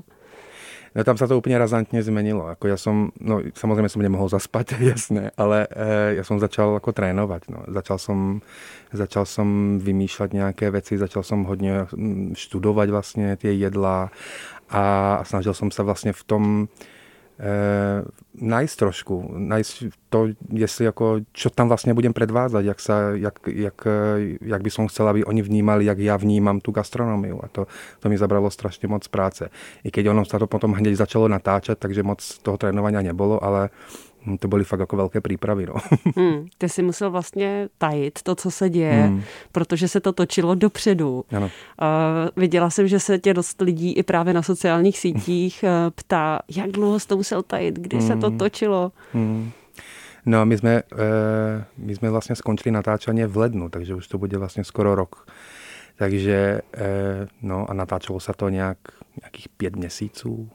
No, 0.97 1.05
tam 1.05 1.17
se 1.17 1.27
to 1.27 1.39
úplně 1.39 1.59
razantně 1.59 2.03
změnilo. 2.03 2.49
Jako 2.49 2.69
já 2.69 2.77
jsem, 2.77 3.11
no, 3.21 3.41
samozřejmě 3.55 3.89
jsem 3.89 4.03
nemohl 4.03 4.29
zaspat, 4.29 4.73
jasné, 4.81 5.31
ale 5.37 5.67
e, 5.71 6.15
já 6.15 6.25
jsem 6.25 6.41
začal 6.41 6.75
jako 6.75 6.93
trénovat. 6.93 7.43
No. 7.49 7.65
Začal 7.69 7.99
jsem, 7.99 8.41
začal 8.93 9.27
jsem 9.27 9.79
vymýšlet 9.83 10.33
nějaké 10.33 10.71
věci, 10.71 10.99
začal 10.99 11.23
jsem 11.23 11.45
hodně 11.45 11.87
mm, 11.97 12.35
studovat 12.37 12.91
vlastně 12.91 13.37
ty 13.37 13.55
jedla 13.55 14.11
a 14.71 15.21
snažil 15.25 15.55
jsem 15.55 15.71
se 15.71 15.83
vlastně 15.83 16.13
v 16.13 16.25
tom, 16.25 16.69
najít 18.41 18.77
trošku, 18.77 19.35
najít 19.37 19.67
to, 20.09 20.29
jestli 20.53 20.85
jako, 20.85 21.21
čo 21.33 21.51
tam 21.51 21.69
vlastně 21.69 21.95
budem 21.95 22.13
predvázat, 22.13 22.65
jak, 22.65 22.81
se, 22.81 22.93
jak, 23.13 23.39
jak, 23.47 23.87
jak 24.41 24.63
by 24.63 24.71
som 24.71 24.89
chcel, 24.89 25.09
aby 25.09 25.25
oni 25.25 25.43
vnímali, 25.43 25.85
jak 25.85 25.99
já 25.99 26.17
vnímám 26.17 26.61
tu 26.61 26.73
gastronomiu. 26.73 27.41
A 27.45 27.49
to, 27.49 27.67
to 28.01 28.09
mi 28.09 28.19
zabralo 28.19 28.51
strašně 28.51 28.89
moc 28.89 29.09
práce. 29.09 29.51
I 29.85 29.91
keď 29.91 30.07
ono 30.07 30.25
se 30.25 30.39
to 30.39 30.47
potom 30.47 30.73
hned 30.73 30.97
začalo 30.97 31.29
natáčet, 31.29 31.79
takže 31.79 32.03
moc 32.03 32.39
toho 32.39 32.57
trénovania 32.57 33.03
nebolo, 33.03 33.45
ale 33.45 33.69
Hm, 33.69 34.06
to 34.41 34.49
byly 34.49 34.65
fakt 34.65 34.81
jako 34.81 34.97
velké 34.97 35.21
přípravy. 35.21 35.67
No. 35.67 35.75
Hmm, 36.17 36.47
ty 36.59 36.69
si 36.69 36.83
musel 36.83 37.11
vlastně 37.11 37.69
tajit 37.79 38.23
to, 38.23 38.35
co 38.35 38.51
se 38.51 38.71
děje, 38.71 39.03
hmm. 39.03 39.23
protože 39.53 39.89
se 39.89 40.01
to 40.01 40.13
točilo 40.13 40.55
dopředu. 40.55 41.25
Ano. 41.37 41.47
Uh, 41.47 41.51
viděla 42.37 42.71
jsem, 42.71 42.89
že 42.89 43.01
se 43.01 43.19
tě 43.19 43.35
dost 43.35 43.61
lidí 43.61 43.93
i 43.93 44.03
právě 44.03 44.35
na 44.35 44.43
sociálních 44.43 44.99
sítích 44.99 45.65
uh, 45.65 45.91
ptá, 45.95 46.39
jak 46.49 46.71
dlouho 46.71 47.01
jsi 47.01 47.09
to 47.09 47.17
musel 47.17 47.43
tajit, 47.43 47.79
kdy 47.79 47.97
hmm. 47.97 48.07
se 48.07 48.17
to 48.17 48.29
hmm. 48.29 48.39
točilo. 48.39 48.93
Hmm. 49.13 49.51
No 50.27 50.47
my 50.47 50.59
jsme, 50.59 50.83
uh, 50.93 50.99
my 51.79 51.97
jsme 51.97 52.11
vlastně 52.11 52.37
skončili 52.37 52.71
natáčení 52.71 53.25
v 53.25 53.37
lednu, 53.37 53.69
takže 53.69 53.95
už 53.95 54.09
to 54.09 54.19
bude 54.19 54.39
vlastně 54.39 54.65
skoro 54.65 54.95
rok. 54.95 55.27
Takže 55.97 56.61
uh, 56.77 56.83
no 57.43 57.71
a 57.71 57.75
natáčelo 57.75 58.21
se 58.21 58.33
to 58.37 58.49
nějak, 58.49 58.79
nějakých 59.23 59.49
pět 59.49 59.77
měsíců, 59.77 60.51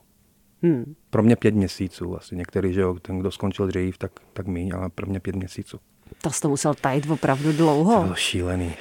Hmm. 0.64 0.96
Pro 1.10 1.24
mě 1.24 1.36
pět 1.36 1.56
měsíců 1.56 2.18
asi. 2.18 2.36
Některý, 2.36 2.74
že 2.74 2.82
jo, 2.82 2.96
ten, 3.02 3.20
kdo 3.20 3.32
skončil 3.32 3.68
dřív, 3.68 3.98
tak, 3.98 4.12
tak 4.34 4.48
míň, 4.48 4.72
ale 4.76 4.90
pro 4.90 5.08
mě 5.08 5.20
pět 5.20 5.36
měsíců. 5.36 5.80
To 6.22 6.30
jsi 6.30 6.42
to 6.42 6.50
musel 6.50 6.74
tajit 6.74 7.10
opravdu 7.10 7.54
dlouho. 7.54 7.96
To 7.96 8.02
bylo 8.04 8.16
šílený. 8.16 8.74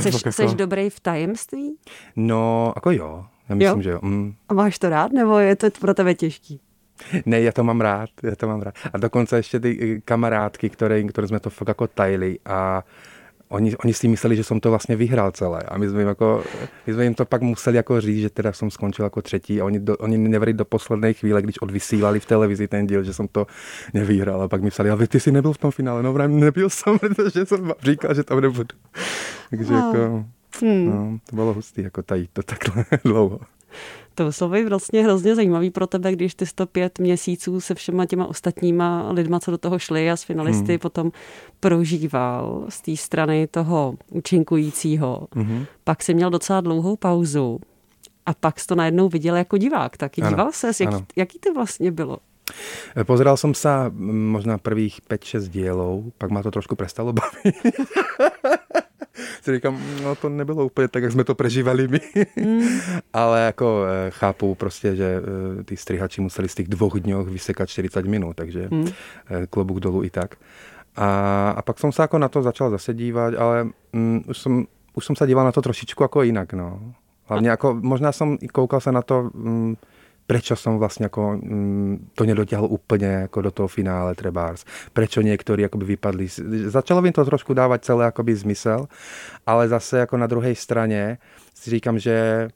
Jsi, 0.00 0.08
jako... 0.08 0.32
jsi 0.32 0.54
dobrý 0.54 0.90
v 0.90 1.00
tajemství? 1.00 1.76
No, 2.16 2.72
jako 2.76 2.90
jo. 2.90 3.24
Já 3.48 3.54
myslím, 3.54 3.78
jo? 3.78 3.82
že 3.82 3.90
jo. 3.90 3.98
Mm. 4.02 4.34
A 4.48 4.54
máš 4.54 4.78
to 4.78 4.88
rád, 4.88 5.12
nebo 5.12 5.38
je 5.38 5.56
to 5.56 5.70
pro 5.80 5.94
tebe 5.94 6.14
těžký? 6.14 6.60
Ne, 7.26 7.40
já 7.40 7.52
to 7.52 7.64
mám 7.64 7.80
rád, 7.80 8.10
já 8.22 8.36
to 8.36 8.46
mám 8.46 8.62
rád. 8.62 8.74
A 8.92 8.98
dokonce 8.98 9.36
ještě 9.36 9.60
ty 9.60 9.94
eh, 9.96 10.00
kamarádky, 10.00 10.70
které, 10.70 11.02
které 11.02 11.28
jsme 11.28 11.40
to 11.40 11.50
fakt 11.50 11.68
jako 11.68 11.86
tajili 11.86 12.38
a 12.44 12.84
oni, 13.50 13.76
oni 13.76 13.94
si 13.94 14.08
mysleli, 14.08 14.36
že 14.36 14.44
jsem 14.44 14.60
to 14.60 14.70
vlastně 14.70 14.96
vyhrál 14.96 15.30
celé. 15.30 15.62
A 15.62 15.78
my 15.78 15.88
jsme, 15.88 16.00
jim 16.00 16.08
jako, 16.08 16.44
my 16.86 16.94
jsme 16.94 17.04
jim 17.04 17.14
to 17.14 17.24
pak 17.24 17.42
museli 17.42 17.76
jako 17.76 18.00
říct, 18.00 18.20
že 18.20 18.30
teda 18.30 18.52
jsem 18.52 18.70
skončil 18.70 19.04
jako 19.04 19.22
třetí 19.22 19.60
a 19.60 19.64
oni, 19.64 19.80
do, 19.80 19.96
oni 19.96 20.18
nevěřili 20.18 20.52
do 20.52 20.64
poslední 20.64 21.14
chvíle, 21.14 21.42
když 21.42 21.58
odvysílali 21.58 22.20
v 22.20 22.26
televizi 22.26 22.68
ten 22.68 22.86
díl, 22.86 23.04
že 23.04 23.14
jsem 23.14 23.28
to 23.28 23.46
nevyhrál. 23.94 24.42
A 24.42 24.48
pak 24.48 24.62
mi 24.62 24.70
psali, 24.70 24.90
ale 24.90 25.06
ty 25.06 25.20
jsi 25.20 25.32
nebyl 25.32 25.52
v 25.52 25.58
tom 25.58 25.70
finále. 25.70 26.02
No, 26.02 26.28
nebyl 26.28 26.70
jsem, 26.70 26.98
protože 27.16 27.46
jsem 27.46 27.72
říkal, 27.82 28.14
že 28.14 28.24
tam 28.24 28.40
nebudu. 28.40 28.76
Takže 29.50 29.72
no. 29.72 29.78
jako, 29.78 30.24
hmm. 30.60 30.86
no, 30.86 31.18
to 31.30 31.36
bylo 31.36 31.54
hustý, 31.54 31.82
jako 31.82 32.02
tady 32.02 32.28
to 32.32 32.42
takhle 32.42 32.84
dlouho. 33.04 33.40
To 34.20 34.24
muselo 34.24 34.50
být 34.50 34.68
vlastně 34.68 35.04
hrozně 35.04 35.34
zajímavý 35.34 35.70
pro 35.70 35.86
tebe, 35.86 36.12
když 36.12 36.34
ty 36.34 36.46
105 36.46 36.98
měsíců 36.98 37.60
se 37.60 37.74
všema 37.74 38.06
těma 38.06 38.26
ostatníma 38.26 39.12
lidma, 39.12 39.40
co 39.40 39.50
do 39.50 39.58
toho 39.58 39.78
šli 39.78 40.10
a 40.10 40.16
s 40.16 40.22
finalisty 40.22 40.72
hmm. 40.72 40.78
potom 40.78 41.12
prožíval 41.60 42.66
z 42.68 42.80
té 42.80 42.96
strany 42.96 43.46
toho 43.46 43.94
účinkujícího. 44.10 45.28
Hmm. 45.32 45.64
Pak 45.84 46.02
si 46.02 46.14
měl 46.14 46.30
docela 46.30 46.60
dlouhou 46.60 46.96
pauzu 46.96 47.60
a 48.26 48.34
pak 48.34 48.60
jsi 48.60 48.66
to 48.66 48.74
najednou 48.74 49.08
viděl 49.08 49.36
jako 49.36 49.56
divák. 49.56 49.96
Tak 49.96 50.12
díval 50.16 50.52
se, 50.52 50.70
jaký, 50.80 51.04
jaký 51.16 51.38
to 51.38 51.54
vlastně 51.54 51.90
bylo? 51.90 52.18
Pozeral 53.06 53.38
som 53.38 53.54
sa 53.54 53.86
možná 53.94 54.58
prvých 54.58 55.06
5-6 55.06 55.54
dielov, 55.54 56.10
pak 56.18 56.34
ma 56.34 56.42
to 56.42 56.50
trošku 56.50 56.74
prestalo 56.74 57.14
baviť. 57.14 57.54
si 59.42 59.54
říkám, 59.54 59.82
no 60.02 60.14
to 60.14 60.28
nebylo 60.28 60.64
úplně 60.64 60.88
tak, 60.88 61.02
jak 61.02 61.12
jsme 61.12 61.24
to 61.24 61.34
prežívali 61.34 61.88
my. 61.88 62.00
Mm. 62.36 62.60
Ale 63.12 63.40
jako 63.40 63.84
eh, 63.84 64.10
chápu 64.10 64.54
prostě, 64.54 64.96
že 64.96 65.22
eh, 65.60 65.64
ty 65.64 65.76
strihači 65.76 66.20
museli 66.20 66.48
z 66.48 66.54
těch 66.54 66.68
dvou 66.68 66.90
dňoch 66.90 67.28
vysekat 67.28 67.68
40 67.68 68.06
minut, 68.06 68.36
takže 68.36 68.68
mm. 68.70 68.86
klobuk 69.50 69.80
dolů 69.80 70.04
i 70.04 70.10
tak. 70.10 70.34
A, 70.96 71.50
a 71.56 71.62
pak 71.62 71.78
jsem 71.78 71.92
se 71.92 72.02
jako 72.02 72.18
na 72.18 72.28
to 72.28 72.42
začal 72.42 72.70
zase 72.70 72.94
dívat, 72.94 73.34
ale 73.34 73.68
mm, 73.92 74.22
už, 74.26 74.38
jsem, 74.38 74.66
už 74.94 75.04
jsem 75.04 75.16
se 75.16 75.26
díval 75.26 75.44
na 75.44 75.52
to 75.52 75.62
trošičku 75.62 76.02
jako 76.02 76.22
jinak, 76.22 76.52
no. 76.52 76.94
Hlavně 77.26 77.50
jako, 77.50 77.78
možná 77.80 78.12
jsem 78.12 78.38
i 78.40 78.48
koukal 78.48 78.80
se 78.80 78.92
na 78.92 79.02
to, 79.02 79.30
mm, 79.34 79.76
prečo 80.30 80.54
som 80.54 80.78
vlastne 80.78 81.10
ako, 81.10 81.42
mm, 81.42 82.14
to 82.14 82.22
nedotiahol 82.22 82.70
úplne 82.70 83.26
ako 83.26 83.38
do 83.42 83.50
toho 83.50 83.66
finále 83.66 84.14
trebárs. 84.14 84.62
Prečo 84.94 85.26
niektorí 85.26 85.66
akoby 85.66 85.98
vypadli. 85.98 86.30
Začalo 86.70 87.02
by 87.02 87.10
to 87.10 87.26
trošku 87.26 87.50
dávať 87.50 87.90
celé 87.90 88.06
akoby 88.06 88.38
zmysel, 88.38 88.86
ale 89.42 89.66
zase 89.66 90.06
ako 90.06 90.14
na 90.14 90.30
druhej 90.30 90.54
strane 90.54 91.18
si 91.50 91.74
říkám, 91.74 91.98
že 91.98 92.46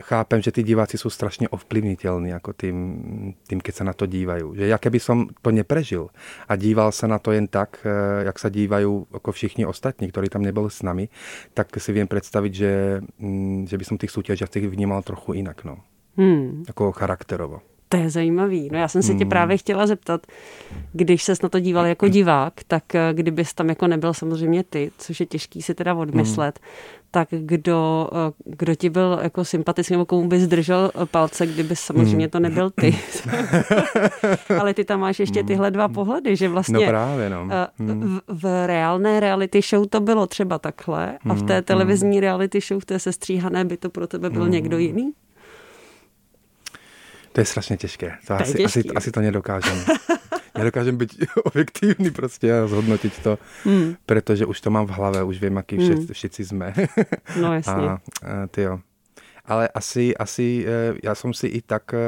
chápem, 0.00 0.42
že 0.42 0.52
ty 0.52 0.62
diváci 0.62 0.98
jsou 0.98 1.10
strašně 1.10 1.48
ovplyvnitelní 1.48 2.28
jako 2.28 2.52
tým, 2.52 2.76
tým, 3.48 3.60
keď 3.60 3.74
se 3.74 3.84
na 3.84 3.92
to 3.92 4.06
dívají. 4.06 4.44
Že 4.54 4.66
jaké 4.66 4.90
by 4.90 5.00
som 5.00 5.32
to 5.42 5.50
neprežil 5.50 6.12
a 6.48 6.56
díval 6.56 6.92
se 6.92 7.08
na 7.08 7.18
to 7.18 7.32
jen 7.32 7.48
tak, 7.48 7.80
eh, 7.88 8.24
jak 8.24 8.38
se 8.38 8.50
dívají 8.50 8.86
jako 9.12 9.32
všichni 9.32 9.66
ostatní, 9.66 10.12
kteří 10.12 10.28
tam 10.28 10.42
nebyli 10.42 10.70
s 10.70 10.82
nami, 10.82 11.08
tak 11.54 11.72
si 11.78 11.92
vím 11.92 12.08
představit, 12.08 12.54
že, 12.54 13.00
mm, 13.18 13.64
že 13.64 13.78
by 13.78 13.84
som 13.84 13.96
tých 13.98 14.10
súťažiacich 14.10 14.68
vnímal 14.68 15.02
trochu 15.02 15.32
jinak. 15.32 15.64
No. 15.64 15.95
Hmm. 16.16 16.64
Jako 16.68 16.92
charakterovo. 16.92 17.60
To 17.88 17.96
je 17.96 18.10
zajímavý. 18.10 18.68
No 18.72 18.78
já 18.78 18.88
jsem 18.88 19.02
se 19.02 19.14
tě 19.14 19.24
hmm. 19.24 19.28
právě 19.28 19.56
chtěla 19.56 19.86
zeptat, 19.86 20.26
když 20.92 21.22
ses 21.22 21.42
na 21.42 21.48
to 21.48 21.60
díval 21.60 21.86
jako 21.86 22.08
divák, 22.08 22.52
tak 22.66 22.94
eh, 22.94 23.10
kdybys 23.12 23.54
tam 23.54 23.68
jako 23.68 23.86
nebyl 23.86 24.14
samozřejmě 24.14 24.64
ty, 24.64 24.90
což 24.98 25.20
je 25.20 25.26
těžký 25.26 25.62
si 25.62 25.74
teda 25.74 25.94
odmyslet, 25.94 26.58
hmm. 26.62 27.02
tak 27.10 27.28
kdo, 27.30 28.08
eh, 28.12 28.32
kdo 28.44 28.74
ti 28.74 28.90
byl 28.90 29.20
jako 29.22 29.44
sympatický 29.44 29.94
nebo 29.94 30.04
komu 30.04 30.28
bys 30.28 30.46
držel 30.46 30.90
eh, 30.94 31.06
palce, 31.06 31.46
kdyby 31.46 31.76
samozřejmě 31.76 32.28
to 32.28 32.40
nebyl 32.40 32.70
ty. 32.70 32.98
Hmm. 33.24 33.62
Ale 34.60 34.74
ty 34.74 34.84
tam 34.84 35.00
máš 35.00 35.20
ještě 35.20 35.42
tyhle 35.42 35.70
dva 35.70 35.88
pohledy, 35.88 36.36
že 36.36 36.48
vlastně 36.48 36.86
no 36.86 36.90
právě, 36.90 37.30
no. 37.30 37.48
v, 37.78 38.20
v 38.28 38.66
reálné 38.66 39.20
reality 39.20 39.60
show 39.62 39.86
to 39.86 40.00
bylo 40.00 40.26
třeba 40.26 40.58
takhle 40.58 41.18
a 41.28 41.34
v 41.34 41.42
té 41.42 41.62
televizní 41.62 42.20
reality 42.20 42.60
show, 42.60 42.80
v 42.80 42.84
té 42.84 42.98
sestříhané 42.98 43.64
by 43.64 43.76
to 43.76 43.90
pro 43.90 44.06
tebe 44.06 44.30
byl 44.30 44.48
někdo 44.48 44.78
jiný? 44.78 45.12
To 47.36 47.40
je 47.40 47.44
strašně 47.44 47.76
těžké. 47.76 48.16
To, 48.20 48.26
to 48.26 48.34
asi, 48.34 48.64
asi, 48.64 48.82
asi 48.96 49.10
to 49.12 49.20
nedokážem. 49.20 49.78
nedokážem 50.58 50.96
být 50.96 51.24
objektivní 51.44 52.10
prostě 52.10 52.58
a 52.58 52.66
zhodnotit 52.66 53.22
to, 53.22 53.38
hmm. 53.64 53.94
protože 54.06 54.46
už 54.46 54.60
to 54.60 54.70
mám 54.70 54.86
v 54.86 54.90
hlavě, 54.90 55.22
už 55.22 55.40
vím, 55.40 55.56
jaký 55.56 55.78
všet, 55.78 55.98
hmm. 55.98 56.06
všichni 56.12 56.44
jsme. 56.44 56.74
no 57.40 57.54
jasně. 57.54 57.72
A, 57.72 57.92
a, 57.92 57.98
ty 58.50 58.62
jo. 58.62 58.78
Ale 59.44 59.68
asi, 59.68 60.16
asi 60.16 60.66
e, 60.68 60.94
já 61.02 61.14
jsem 61.14 61.34
si 61.34 61.46
i 61.46 61.62
tak 61.62 61.94
e, 61.94 61.98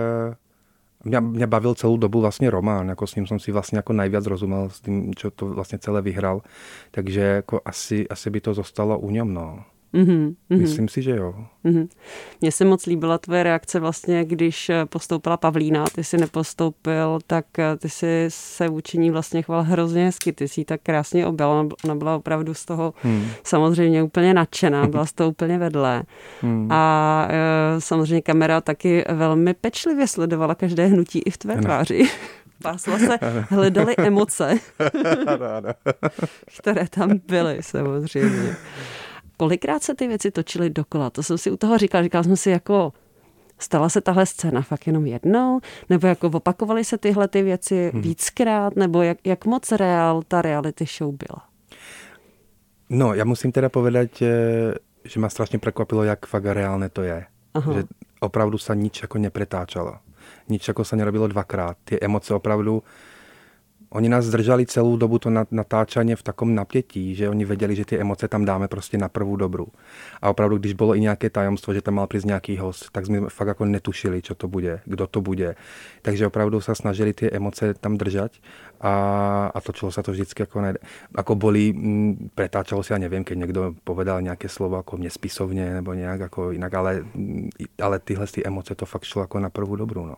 mě, 1.05 1.21
mě 1.21 1.47
bavil 1.47 1.75
celou 1.75 1.97
dobu 1.97 2.21
vlastně 2.21 2.51
román, 2.51 2.89
jako 2.89 3.07
s 3.07 3.15
ním 3.15 3.27
jsem 3.27 3.39
si 3.39 3.53
vlastně 3.53 3.79
jako 3.79 3.93
nejvíc 3.93 4.27
rozuměl 4.27 4.69
s 4.71 4.81
tím, 4.81 5.15
co 5.15 5.31
to 5.31 5.47
vlastně 5.47 5.79
celé 5.79 6.03
vyhrál, 6.03 6.43
takže 6.91 7.21
jako 7.21 7.61
asi, 7.65 8.09
asi 8.09 8.31
by 8.31 8.41
to 8.41 8.55
zostalo 8.55 8.99
u 8.99 9.11
něm, 9.11 9.35
no. 9.35 9.65
Mm-hmm. 9.95 10.35
Myslím 10.51 10.89
si, 10.89 11.03
že 11.03 11.11
jo. 11.11 11.35
Mm-hmm. 11.65 11.89
Mně 12.41 12.53
se 12.53 12.65
moc 12.65 12.87
líbila 12.87 13.19
tvoje 13.19 13.43
reakce 13.43 13.81
vlastně, 13.81 14.25
když 14.25 14.71
eh, 14.71 14.87
postoupila 14.87 15.37
Pavlína, 15.37 15.85
ty 15.95 16.05
si 16.05 16.17
nepostoupil, 16.19 17.19
tak 17.27 17.59
eh, 17.59 17.77
ty 17.77 17.89
si 17.89 18.25
se 18.29 18.69
vůči 18.69 18.99
ní 18.99 19.11
vlastně 19.11 19.43
choval 19.43 19.63
hrozně 19.63 20.05
hezky, 20.05 20.33
ty 20.33 20.49
si 20.49 20.61
ji 20.61 20.65
tak 20.65 20.81
krásně 20.83 21.27
objala, 21.27 21.67
ona 21.85 21.95
byla 21.95 22.17
opravdu 22.17 22.55
z 22.55 22.65
toho 22.65 22.95
hmm. 23.03 23.27
samozřejmě 23.45 24.03
úplně 24.03 24.35
nadšená, 24.35 24.87
byla 24.89 25.07
z 25.07 25.13
toho 25.13 25.31
úplně 25.31 25.59
vedle. 25.59 26.03
Hmm. 26.41 26.73
A 26.73 27.29
e, 27.31 27.81
samozřejmě 27.81 28.23
kamera 28.23 28.61
taky 28.61 29.05
velmi 29.09 29.55
pečlivě 29.55 30.07
sledovala 30.07 30.55
každé 30.55 30.87
hnutí 30.87 31.19
i 31.19 31.31
v 31.31 31.39
tvé 31.39 31.57
tváři. 31.57 32.09
Pásla 32.63 32.99
se, 32.99 33.19
hledali 33.49 33.95
emoce, 33.97 34.59
které 36.59 36.89
tam 36.89 37.11
byly 37.29 37.59
samozřejmě 37.61 38.57
kolikrát 39.39 39.83
se 39.83 39.95
ty 39.95 40.07
věci 40.09 40.31
točily 40.31 40.71
dokola? 40.71 41.11
To 41.11 41.23
jsem 41.23 41.39
si 41.39 41.51
u 41.51 41.57
toho 41.57 41.79
říkala. 41.79 42.03
Říkala 42.03 42.25
jsem 42.25 42.37
si 42.37 42.51
jako, 42.51 42.93
stala 43.59 43.89
se 43.89 44.01
tahle 44.01 44.27
scéna 44.27 44.63
fakt 44.63 44.87
jenom 44.87 45.07
jednou? 45.07 45.61
Nebo 45.89 46.07
jako 46.07 46.27
opakovaly 46.27 46.85
se 46.85 46.99
tyhle 46.99 47.29
ty 47.29 47.43
věci 47.43 47.91
hmm. 47.93 48.03
víckrát? 48.03 48.77
Nebo 48.77 49.03
jak, 49.03 49.19
jak 49.25 49.45
moc 49.45 49.73
reál 49.73 50.23
ta 50.29 50.43
reality 50.43 50.85
show 50.99 51.15
byla? 51.15 51.45
No, 52.91 53.15
já 53.15 53.25
musím 53.25 53.53
teda 53.53 53.69
povedať, 53.69 54.23
že 55.05 55.21
mě 55.21 55.31
strašně 55.31 55.59
překvapilo, 55.59 56.05
jak 56.05 56.27
fakt 56.27 56.45
reálné 56.45 56.89
to 56.89 57.03
je. 57.03 57.27
Aha. 57.55 57.73
Že 57.73 57.85
opravdu 58.21 58.59
se 58.59 58.77
nič 58.77 59.03
jako 59.03 59.19
nepretáčalo. 59.19 59.97
Nič 60.49 60.69
jako 60.69 60.85
se 60.85 60.97
nerobilo 60.97 61.29
dvakrát. 61.29 61.77
Ty 61.85 61.99
emoce 62.01 62.35
opravdu 62.35 62.83
Oni 63.91 64.09
nás 64.09 64.25
zdrželi 64.25 64.67
celou 64.67 64.97
dobu 64.97 65.19
to 65.19 65.31
natáčaně 65.51 66.17
v 66.17 66.23
takom 66.23 66.55
napětí, 66.55 67.15
že 67.15 67.29
oni 67.29 67.45
věděli, 67.45 67.77
že 67.77 67.85
ty 67.85 67.99
emoce 67.99 68.29
tam 68.29 68.45
dáme 68.45 68.69
prostě 68.69 68.99
na 68.99 69.09
prvou 69.09 69.37
dobru. 69.37 69.69
A 70.23 70.31
opravdu, 70.31 70.59
když 70.59 70.73
bylo 70.73 70.97
i 70.97 71.01
nějaké 71.01 71.31
tajemstvo, 71.31 71.75
že 71.75 71.83
tam 71.83 71.95
mal 71.95 72.07
přijít 72.07 72.25
nějaký 72.25 72.57
host, 72.57 72.91
tak 72.93 73.07
jsme 73.07 73.21
fakt 73.29 73.49
jako 73.49 73.65
netušili, 73.65 74.23
co 74.23 74.35
to 74.35 74.49
bude, 74.49 74.81
kdo 74.85 75.07
to 75.07 75.21
bude. 75.21 75.55
Takže 76.03 76.27
opravdu 76.27 76.61
se 76.61 76.75
snažili 76.75 77.13
ty 77.13 77.31
emoce 77.31 77.75
tam 77.75 77.99
držet 77.99 78.33
a, 78.81 79.51
a 79.55 79.61
točilo 79.61 79.93
se 79.93 80.03
to 80.03 80.13
vždycky 80.13 80.43
jako, 80.43 80.61
ne, 80.61 80.75
jako 81.17 81.35
bolí, 81.35 81.73
mm, 81.73 82.31
pretáčalo 82.35 82.83
se, 82.83 82.95
já 82.95 82.99
nevím, 82.99 83.25
když 83.25 83.39
někdo 83.39 83.75
povedal 83.85 84.23
nějaké 84.23 84.49
slovo 84.49 84.77
jako 84.77 84.97
nespisovně 84.97 85.75
nebo 85.75 85.93
nějak 85.95 86.21
jako 86.21 86.51
jinak, 86.51 86.75
ale, 86.75 87.05
ale 87.83 87.99
tyhle 87.99 88.27
ty 88.27 88.47
emoce 88.47 88.75
to 88.75 88.87
fakt 88.87 89.05
šlo 89.05 89.23
jako 89.23 89.41
na 89.41 89.51
prvou 89.51 89.77
dobru. 89.77 90.07
No. 90.07 90.15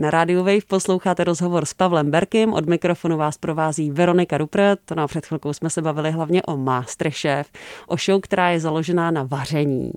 Na 0.00 0.10
rádiu 0.10 0.38
Wave 0.38 0.66
posloucháte 0.68 1.24
rozhovor 1.24 1.64
s 1.64 1.74
Pavlem 1.74 2.10
Berkem, 2.10 2.52
od 2.52 2.66
mikrofonu 2.66 3.16
vás 3.16 3.38
provází 3.38 3.90
Veronika 3.90 4.38
Rupert. 4.38 4.80
No 4.96 5.02
a 5.02 5.06
před 5.06 5.26
chvilkou 5.26 5.52
jsme 5.52 5.70
se 5.70 5.82
bavili 5.82 6.10
hlavně 6.10 6.42
o 6.42 6.56
Masterchef, 6.56 7.46
o 7.86 7.96
show, 7.96 8.20
která 8.20 8.50
je 8.50 8.60
založená 8.60 9.10
na 9.10 9.22
vaření. 9.22 9.92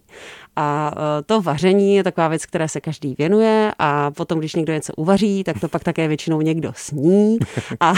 A 0.55 0.91
e, 1.19 1.23
to 1.23 1.41
vaření 1.41 1.95
je 1.95 2.03
taková 2.03 2.27
věc, 2.27 2.45
které 2.45 2.67
se 2.67 2.81
každý 2.81 3.15
věnuje 3.17 3.71
a 3.79 4.11
potom, 4.11 4.39
když 4.39 4.55
někdo 4.55 4.73
něco 4.73 4.93
uvaří, 4.93 5.43
tak 5.43 5.59
to 5.59 5.67
pak 5.67 5.83
také 5.83 6.07
většinou 6.07 6.41
někdo 6.41 6.71
sní. 6.75 7.37
A 7.79 7.93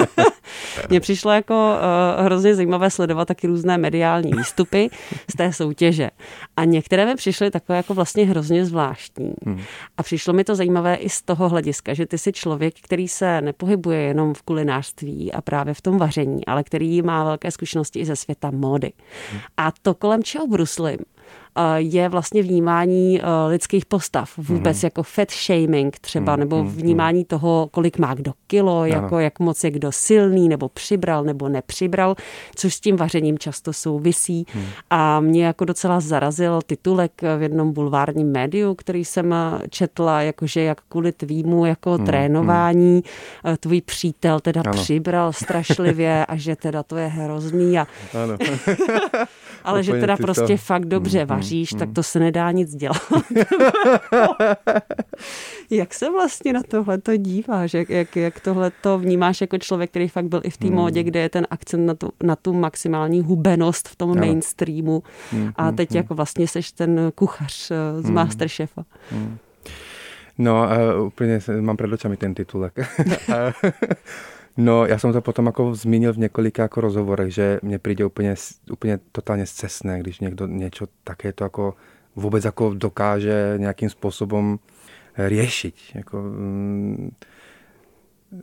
mně 0.90 1.00
přišlo 1.00 1.30
jako 1.30 1.54
uh, 1.54 2.24
hrozně 2.24 2.54
zajímavé 2.54 2.90
sledovat 2.90 3.28
taky 3.28 3.46
různé 3.46 3.78
mediální 3.78 4.32
výstupy 4.32 4.90
z 5.30 5.36
té 5.36 5.52
soutěže. 5.52 6.10
A 6.56 6.64
některé 6.64 7.06
mi 7.06 7.14
přišly 7.14 7.50
takové 7.50 7.76
jako 7.76 7.94
vlastně 7.94 8.26
hrozně 8.26 8.64
zvláštní. 8.64 9.32
Hmm. 9.46 9.62
A 9.96 10.02
přišlo 10.02 10.32
mi 10.32 10.44
to 10.44 10.54
zajímavé 10.54 10.94
i 10.94 11.08
z 11.08 11.22
toho 11.22 11.48
hlediska, 11.48 11.94
že 11.94 12.06
ty 12.06 12.18
jsi 12.18 12.32
člověk, 12.32 12.74
který 12.80 13.08
se 13.08 13.40
nepohybuje 13.40 14.00
jenom 14.00 14.34
v 14.34 14.42
kulinářství 14.42 15.32
a 15.32 15.40
právě 15.40 15.74
v 15.74 15.80
tom 15.80 15.98
vaření, 15.98 16.46
ale 16.46 16.64
který 16.64 17.02
má 17.02 17.24
velké 17.24 17.50
zkušenosti 17.50 17.98
i 17.98 18.04
ze 18.04 18.16
světa 18.16 18.50
módy. 18.50 18.92
Hmm. 19.32 19.40
A 19.56 19.72
to 19.82 19.94
kolem 19.94 20.22
čeho 20.22 20.46
bruslím, 20.46 20.98
je 21.76 22.08
vlastně 22.08 22.42
vnímání 22.42 23.20
lidských 23.48 23.86
postav. 23.86 24.30
Vůbec 24.38 24.82
mm. 24.82 24.86
jako 24.86 25.02
fat 25.02 25.30
shaming 25.30 25.98
třeba, 25.98 26.36
mm. 26.36 26.40
nebo 26.40 26.64
vnímání 26.64 27.24
toho, 27.24 27.68
kolik 27.70 27.98
má 27.98 28.14
kdo 28.14 28.32
kilo, 28.46 28.84
jako 28.84 29.18
jak 29.18 29.38
moc 29.38 29.64
je 29.64 29.70
kdo 29.70 29.92
silný, 29.92 30.48
nebo 30.48 30.68
přibral, 30.68 31.24
nebo 31.24 31.48
nepřibral, 31.48 32.16
což 32.54 32.74
s 32.74 32.80
tím 32.80 32.96
vařením 32.96 33.38
často 33.38 33.72
souvisí. 33.72 34.46
Mm. 34.54 34.62
A 34.90 35.20
mě 35.20 35.44
jako 35.44 35.64
docela 35.64 36.00
zarazil 36.00 36.60
titulek 36.66 37.12
v 37.38 37.42
jednom 37.42 37.72
bulvárním 37.72 38.32
médiu, 38.32 38.74
který 38.74 39.04
jsem 39.04 39.34
četla, 39.70 40.22
jakože 40.22 40.62
jak 40.62 40.80
kvůli 40.88 41.12
tvýmu 41.12 41.66
jako 41.66 41.98
mm. 41.98 42.06
trénování 42.06 43.02
tvůj 43.60 43.80
přítel 43.80 44.40
teda 44.40 44.62
ano. 44.66 44.82
přibral 44.82 45.32
strašlivě 45.32 46.26
a 46.26 46.36
že 46.36 46.56
teda 46.56 46.82
to 46.82 46.96
je 46.96 47.06
hrozný. 47.06 47.78
A... 47.78 47.86
Ano. 48.22 48.36
Ale 49.64 49.82
že 49.86 49.92
teda 49.92 50.16
prostě 50.16 50.46
to... 50.46 50.56
fakt 50.56 50.84
dobře 50.84 51.20
mm, 51.20 51.28
vaříš, 51.46 51.72
mm, 51.72 51.78
tak 51.78 51.88
to 51.92 52.02
se 52.02 52.18
nedá 52.18 52.50
nic 52.50 52.74
dělat. 52.74 53.02
jak 55.70 55.94
se 55.94 56.10
vlastně 56.10 56.52
na 56.52 56.62
tohle 56.68 56.98
to 56.98 57.16
díváš? 57.16 57.74
Jak, 57.74 57.90
jak, 57.90 58.16
jak 58.16 58.40
tohle 58.40 58.72
to 58.82 58.98
vnímáš 58.98 59.40
jako 59.40 59.58
člověk, 59.58 59.90
který 59.90 60.08
fakt 60.08 60.24
byl 60.24 60.40
i 60.44 60.50
v 60.50 60.56
té 60.56 60.66
mm. 60.66 60.74
módě, 60.74 61.02
kde 61.02 61.20
je 61.20 61.28
ten 61.28 61.46
akcent 61.50 61.86
na 61.86 61.94
tu, 61.94 62.12
na 62.22 62.36
tu 62.36 62.52
maximální 62.52 63.20
hubenost 63.20 63.88
v 63.88 63.96
tom 63.96 64.10
ano. 64.10 64.20
mainstreamu 64.20 65.02
mm, 65.32 65.52
a 65.56 65.72
teď 65.72 65.90
mm, 65.90 65.96
jako 65.96 66.14
vlastně 66.14 66.48
seš 66.48 66.72
ten 66.72 67.12
kuchař 67.14 67.70
eh, 67.70 68.02
z 68.02 68.08
mm, 68.08 68.14
Masterchefa. 68.14 68.84
Mm. 69.12 69.38
No, 70.38 70.68
uh, 70.98 71.06
úplně 71.06 71.40
mám 71.60 71.76
před 71.76 71.92
očami 71.92 72.16
ten 72.16 72.34
titulek. 72.34 72.74
no, 74.56 74.86
já 74.86 74.98
jsem 74.98 75.12
to 75.12 75.20
potom 75.20 75.46
jako 75.46 75.74
zmínil 75.74 76.12
v 76.12 76.18
několika 76.18 76.62
jako 76.62 76.80
rozhovorech, 76.80 77.34
že 77.34 77.60
mně 77.62 77.78
přijde 77.78 78.04
úplně, 78.04 78.34
úplně 78.72 78.98
totálně 79.12 79.46
zcesné, 79.46 80.00
když 80.00 80.20
někdo 80.20 80.46
něco 80.46 80.86
také 81.04 81.32
to 81.32 81.44
jako 81.44 81.74
vůbec 82.16 82.44
jako 82.44 82.74
dokáže 82.74 83.54
nějakým 83.56 83.90
způsobem 83.90 84.58
řešit. 85.28 85.74
Jako, 85.94 86.22
mm, 86.22 87.10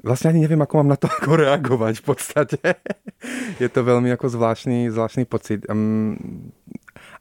Vlastně 0.04 0.30
ani 0.30 0.42
nevím, 0.42 0.60
jak 0.60 0.74
mám 0.74 0.88
na 0.88 0.96
to 0.96 1.08
jako 1.22 1.36
reagovat 1.36 1.96
v 1.96 2.02
podstatě. 2.02 2.58
je 3.60 3.70
to 3.70 3.84
velmi 3.84 4.10
jako 4.10 4.30
zvláštní, 4.30 4.90
zvláštní 4.90 5.26
pocit. 5.26 5.66
Um, 5.70 6.52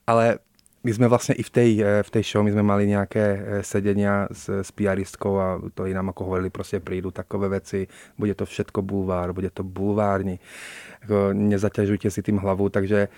ale 0.07 0.39
my 0.85 0.95
jsme 0.95 1.09
vlastně 1.09 1.35
i 1.35 1.43
v 1.43 1.51
té 1.51 1.63
v 2.03 2.11
tej 2.11 2.23
show, 2.23 2.45
my 2.45 2.53
jsme 2.53 2.63
mali 2.63 2.87
nějaké 2.87 3.45
eh, 3.47 3.63
sedenia 3.63 4.29
s, 4.33 4.49
s 4.63 4.71
PRistkou 4.71 5.39
a 5.39 5.61
to 5.75 5.87
i 5.87 5.95
nám 5.95 6.07
jako 6.07 6.25
hovorili, 6.25 6.51
prostě 6.51 6.81
přijdu 6.81 7.11
takové 7.11 7.49
věci, 7.49 7.87
bude 8.19 8.35
to 8.35 8.47
všetko 8.47 8.83
bulvár, 8.83 9.33
bude 9.33 9.51
to 9.51 9.63
bulvární, 9.63 10.41
jako 11.01 11.29
nezaťažujte 11.33 12.11
si 12.11 12.23
tím 12.23 12.39
hlavu, 12.39 12.69
takže 12.69 13.09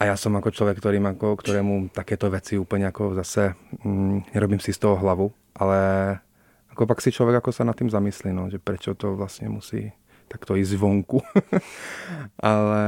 a 0.00 0.04
já 0.04 0.16
jsem 0.16 0.34
jako 0.34 0.50
člověk, 0.50 0.78
kterým 0.78 1.04
jako, 1.04 1.36
kterému 1.36 1.88
takéto 1.88 2.30
věci 2.30 2.58
úplně 2.58 2.84
jako 2.84 3.14
zase 3.14 3.54
mm, 3.84 4.22
nerobím 4.34 4.60
si 4.60 4.72
z 4.72 4.78
toho 4.78 4.96
hlavu, 4.96 5.32
ale 5.56 5.78
jako 6.70 6.86
pak 6.86 7.00
si 7.00 7.12
člověk 7.12 7.34
jako 7.34 7.52
se 7.52 7.64
nad 7.64 7.78
tím 7.78 7.90
zamyslí, 7.90 8.32
no, 8.32 8.50
že 8.50 8.58
proč 8.58 8.88
to 8.96 9.16
vlastně 9.16 9.48
musí 9.48 9.92
tak 10.28 10.46
to 10.46 10.56
i 10.56 10.64
zvonku. 10.64 11.22
Ale 12.40 12.84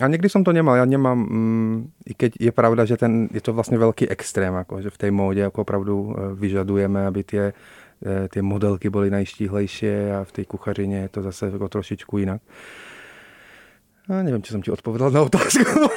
a 0.00 0.06
někdy 0.06 0.28
jsem 0.28 0.44
to 0.44 0.52
nemal, 0.52 0.76
já 0.76 0.84
nemám, 0.84 1.18
mm, 1.18 1.90
i 2.06 2.14
keď 2.14 2.32
je 2.40 2.52
pravda, 2.52 2.84
že 2.84 2.96
ten, 2.96 3.28
je 3.32 3.40
to 3.40 3.52
vlastně 3.52 3.78
velký 3.78 4.08
extrém, 4.08 4.54
jako, 4.54 4.82
že 4.82 4.90
v 4.90 4.98
té 4.98 5.10
módě 5.10 5.40
jako 5.40 5.60
opravdu 5.60 6.14
eh, 6.16 6.34
vyžadujeme, 6.34 7.06
aby 7.06 7.24
ty, 7.24 7.38
eh, 7.38 7.52
ty 8.30 8.42
modelky 8.42 8.90
byly 8.90 9.10
nejštíhlejší 9.10 9.86
a 10.20 10.24
v 10.24 10.32
té 10.32 10.44
kuchařině 10.44 10.96
je 10.96 11.08
to 11.08 11.22
zase 11.22 11.46
jako 11.46 11.68
trošičku 11.68 12.18
jinak. 12.18 12.42
Já 14.08 14.22
nevím, 14.22 14.42
či 14.42 14.52
jsem 14.52 14.62
ti 14.62 14.70
odpověděl 14.70 15.10
na 15.10 15.22
otázku. 15.22 15.64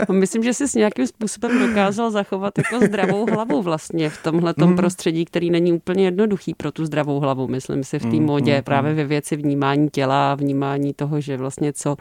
Myslím, 0.12 0.42
že 0.42 0.54
jsi 0.54 0.68
s 0.68 0.74
nějakým 0.74 1.06
způsobem 1.06 1.68
dokázal 1.68 2.10
zachovat 2.10 2.58
jako 2.58 2.86
zdravou 2.86 3.26
hlavu 3.26 3.62
vlastně 3.62 4.10
v 4.10 4.22
tomhle 4.22 4.54
mm. 4.56 4.76
prostředí, 4.76 5.24
který 5.24 5.50
není 5.50 5.72
úplně 5.72 6.04
jednoduchý 6.04 6.54
pro 6.54 6.72
tu 6.72 6.84
zdravou 6.84 7.20
hlavu. 7.20 7.48
Myslím 7.48 7.84
si 7.84 7.98
v 7.98 8.02
té 8.02 8.16
mm, 8.16 8.24
modě 8.24 8.56
mm, 8.56 8.62
právě 8.62 8.90
mm. 8.90 8.96
ve 8.96 9.04
věci 9.04 9.36
vnímání 9.36 9.88
těla, 9.90 10.34
vnímání 10.34 10.94
toho, 10.94 11.20
že 11.20 11.36
vlastně 11.36 11.72
co, 11.72 11.96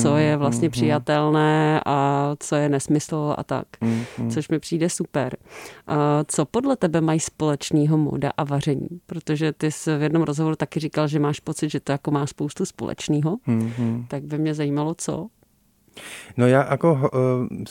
co 0.00 0.10
mm, 0.10 0.18
je 0.18 0.36
vlastně 0.36 0.68
mm, 0.68 0.72
přijatelné 0.72 1.80
a 1.86 2.30
co 2.40 2.56
je 2.56 2.68
nesmysl 2.68 3.34
a 3.38 3.44
tak. 3.44 3.66
Což 4.30 4.48
mi 4.48 4.58
přijde 4.58 4.90
super. 4.90 5.36
A 5.86 6.24
co 6.28 6.44
podle 6.44 6.76
tebe 6.76 7.00
mají 7.00 7.20
společného 7.20 7.98
moda 7.98 8.30
a 8.36 8.44
vaření? 8.44 8.88
Protože 9.06 9.52
ty 9.52 9.72
jsi 9.72 9.96
v 9.98 10.02
jednom 10.02 10.22
rozhovoru 10.22 10.56
taky 10.56 10.80
říkal, 10.80 11.08
že 11.08 11.18
máš 11.18 11.40
pocit, 11.40 11.70
že 11.70 11.80
to 11.80 11.92
jako 11.92 12.10
má 12.10 12.26
spoustu 12.26 12.64
společného. 12.64 13.36
Tak 14.08 14.24
by 14.24 14.38
mě 14.38 14.54
zajímalo, 14.54 14.94
co? 14.98 15.28
No 16.36 16.46
já 16.46 16.70
jako 16.70 16.92
uh, 16.92 17.64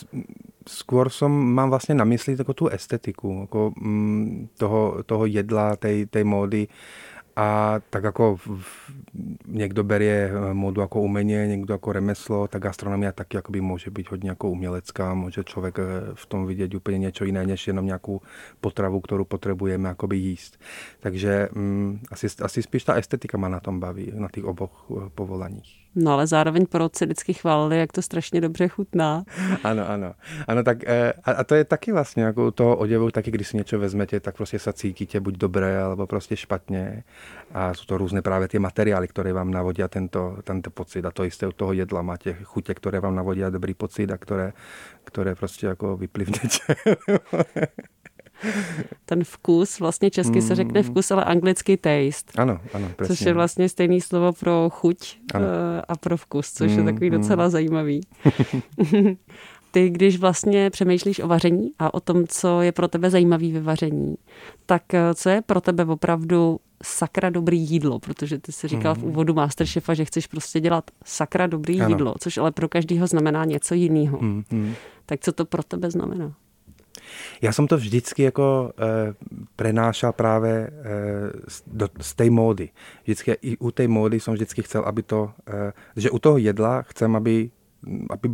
skôr 0.70 1.10
som, 1.10 1.32
mám 1.32 1.70
vlastně 1.70 1.96
na 1.96 2.04
mysli 2.04 2.36
jako 2.40 2.54
tu 2.54 2.68
estetiku, 2.68 3.38
jako, 3.42 3.74
um, 3.82 4.50
toho, 4.58 5.04
toho 5.04 5.26
jedla, 5.26 5.76
tej, 5.76 6.06
tej 6.06 6.24
módy. 6.24 6.68
A 7.36 7.80
tak 7.90 8.04
jako 8.04 8.38
někdo 9.48 9.84
berie 9.84 10.32
eh, 10.34 10.54
módu 10.54 10.82
jako 10.82 11.02
umění, 11.02 11.34
někdo 11.48 11.74
jako 11.74 11.92
remeslo, 11.92 12.48
tak 12.48 12.62
gastronomia 12.62 13.12
taky 13.12 13.38
jakoby 13.38 13.62
může 13.62 13.92
být 13.92 14.12
hodně 14.12 14.30
jako 14.30 14.50
umělecká, 14.50 15.14
může 15.14 15.44
člověk 15.44 15.80
eh, 15.80 15.84
v 16.14 16.26
tom 16.26 16.46
vidět 16.46 16.74
úplně 16.74 16.98
něco 16.98 17.26
jiné, 17.26 17.48
než 17.48 17.68
jenom 17.68 17.86
nějakou 17.86 18.22
potravu, 18.62 19.02
kterou 19.02 19.24
potřebujeme 19.26 19.90
jakoby 19.90 20.18
jíst. 20.18 20.60
Takže 21.00 21.50
um, 21.56 22.00
asi, 22.12 22.28
asi 22.42 22.64
spíš 22.64 22.84
ta 22.84 22.94
estetika 22.94 23.38
má 23.38 23.50
na 23.50 23.60
tom 23.60 23.80
baví, 23.80 24.12
na 24.16 24.28
těch 24.34 24.44
oboch 24.44 24.86
povolaních. 25.16 25.83
No 25.96 26.12
ale 26.12 26.28
zároveň 26.28 26.66
porodci 26.66 27.06
vždycky 27.06 27.34
chválili, 27.34 27.78
jak 27.78 27.92
to 27.92 28.02
strašně 28.02 28.42
dobře 28.42 28.68
chutná. 28.68 29.24
Ano, 29.64 29.90
ano. 29.90 30.14
Ano, 30.48 30.64
tak 30.64 30.78
eh, 30.88 31.14
a, 31.24 31.44
to 31.44 31.56
je 31.56 31.64
taky 31.64 31.92
vlastně 31.92 32.24
jako 32.24 32.52
toho 32.52 32.78
oděvu, 32.78 33.12
taky 33.12 33.32
když 33.32 33.48
si 33.48 33.58
něco 33.58 33.80
vezmete, 33.80 34.20
tak 34.20 34.36
prostě 34.36 34.60
se 34.60 34.74
cítíte 34.74 35.20
buď 35.20 35.38
dobré, 35.38 35.82
alebo 35.82 36.08
prostě 36.08 36.36
špatně. 36.36 37.04
A 37.54 37.74
jsou 37.74 37.86
to 37.86 37.98
různé 37.98 38.22
právě 38.22 38.48
ty 38.48 38.60
materiály, 38.60 39.08
které 39.08 39.34
vám 39.34 39.52
navodí 39.52 39.84
tento, 39.90 40.38
tento 40.44 40.70
pocit. 40.70 41.06
A 41.06 41.12
to 41.12 41.24
jisté 41.24 41.48
u 41.48 41.52
toho 41.52 41.74
jedla 41.74 42.02
máte 42.02 42.34
chutě, 42.34 42.74
které 42.74 43.00
vám 43.00 43.16
navodí 43.16 43.42
dobrý 43.50 43.74
pocit 43.74 44.12
a 44.12 44.18
které, 44.18 44.54
které 45.04 45.36
prostě 45.36 45.68
jako 45.68 45.98
vyplivnete. 45.98 46.76
ten 49.06 49.24
vkus, 49.24 49.80
vlastně 49.80 50.12
česky 50.12 50.42
se 50.42 50.56
řekne 50.56 50.82
mm. 50.82 50.88
vkus, 50.88 51.12
ale 51.12 51.24
anglicky 51.24 51.78
taste. 51.78 52.42
Ano, 52.42 52.60
ano, 52.74 52.90
přesně. 52.96 53.16
Což 53.16 53.26
je 53.26 53.34
vlastně 53.34 53.70
stejný 53.70 54.02
slovo 54.02 54.34
pro 54.34 54.70
chuť 54.70 55.18
ano. 55.34 55.46
Eh, 55.46 55.82
a 55.88 55.98
pro 55.98 56.18
vkus, 56.18 56.54
což 56.54 56.72
mm, 56.72 56.78
je 56.78 56.84
takový 56.84 57.10
mm. 57.10 57.18
docela 57.18 57.50
zajímavý. 57.50 58.02
Ty, 59.72 59.90
když 59.90 60.20
vlastně 60.20 60.70
přemýšlíš 60.70 61.20
o 61.20 61.28
vaření 61.28 61.72
a 61.80 61.94
o 61.94 62.00
tom, 62.00 62.28
co 62.28 62.62
je 62.62 62.72
pro 62.72 62.88
tebe 62.88 63.10
zajímavý 63.10 63.52
ve 63.52 63.62
vaření, 63.62 64.16
tak 64.66 64.94
eh, 64.94 65.14
co 65.14 65.30
je 65.30 65.42
pro 65.42 65.62
tebe 65.62 65.86
opravdu 65.86 66.60
sakra 66.84 67.30
dobrý 67.30 67.60
jídlo, 67.60 68.00
protože 68.00 68.40
ty 68.40 68.52
si 68.52 68.68
říkal 68.68 68.96
mm. 68.96 69.02
v 69.02 69.06
úvodu 69.06 69.34
Masterchefa, 69.34 69.94
že 69.94 70.06
chceš 70.06 70.28
prostě 70.28 70.60
dělat 70.60 70.92
sakra 71.06 71.48
dobrý 71.48 71.82
ano. 71.82 71.90
jídlo, 71.90 72.14
což 72.20 72.38
ale 72.38 72.52
pro 72.52 72.70
každého 72.70 73.08
znamená 73.08 73.46
něco 73.46 73.76
jiného. 73.76 74.20
Mm. 74.22 74.74
Tak 75.06 75.20
co 75.20 75.32
to 75.32 75.46
pro 75.46 75.64
tebe 75.64 75.92
znamená? 75.92 76.34
Já 77.42 77.52
jsem 77.52 77.68
to 77.68 77.78
vždycky 77.78 78.24
jako 78.24 78.74
e, 78.78 79.14
prenášel 79.56 80.12
právě 80.12 80.52
e, 80.54 80.72
do, 81.68 81.88
z 82.02 82.16
té 82.16 82.30
módy. 82.30 82.70
Vždycky 83.04 83.38
i 83.42 83.58
u 83.58 83.72
té 83.72 83.88
módy 83.88 84.20
jsem 84.20 84.34
vždycky 84.34 84.64
chcel, 84.64 84.82
aby 84.82 85.04
to, 85.04 85.32
e, 85.48 85.74
že 85.96 86.10
u 86.10 86.20
toho 86.20 86.38
jedla 86.38 86.82
chcem, 86.82 87.16
aby, 87.16 87.50
aby 88.10 88.30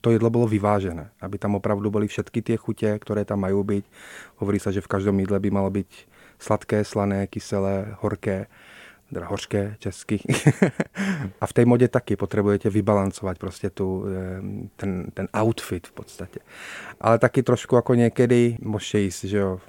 to 0.00 0.10
jedlo 0.10 0.30
bylo 0.30 0.46
vyvážené, 0.46 1.10
aby 1.20 1.38
tam 1.38 1.54
opravdu 1.54 1.90
byly 1.90 2.08
všetky 2.08 2.42
ty 2.42 2.56
chutě, 2.56 2.98
které 2.98 3.24
tam 3.24 3.40
mají 3.40 3.64
být. 3.64 3.84
Hovorí 4.36 4.58
se, 4.58 4.72
že 4.72 4.80
v 4.80 4.86
každém 4.86 5.20
jídle 5.20 5.40
by 5.40 5.50
malo 5.50 5.70
být 5.70 5.86
sladké, 6.38 6.84
slané, 6.84 7.26
kyselé, 7.26 7.96
horké 8.00 8.36
teda 8.36 8.46
hořké 9.22 9.76
česky. 9.78 10.20
a 11.40 11.46
v 11.46 11.52
té 11.52 11.64
modě 11.64 11.88
taky 11.88 12.16
potřebujete 12.16 12.70
vybalancovat 12.70 13.38
prostě 13.38 13.70
tu, 13.70 14.04
ten, 14.76 15.06
ten 15.14 15.28
outfit 15.40 15.86
v 15.86 15.92
podstatě. 15.92 16.40
Ale 17.00 17.18
taky 17.18 17.42
trošku 17.42 17.76
jako 17.76 17.94
někdy 17.94 18.56
jít, 18.98 19.24
že 19.24 19.38
jo, 19.38 19.60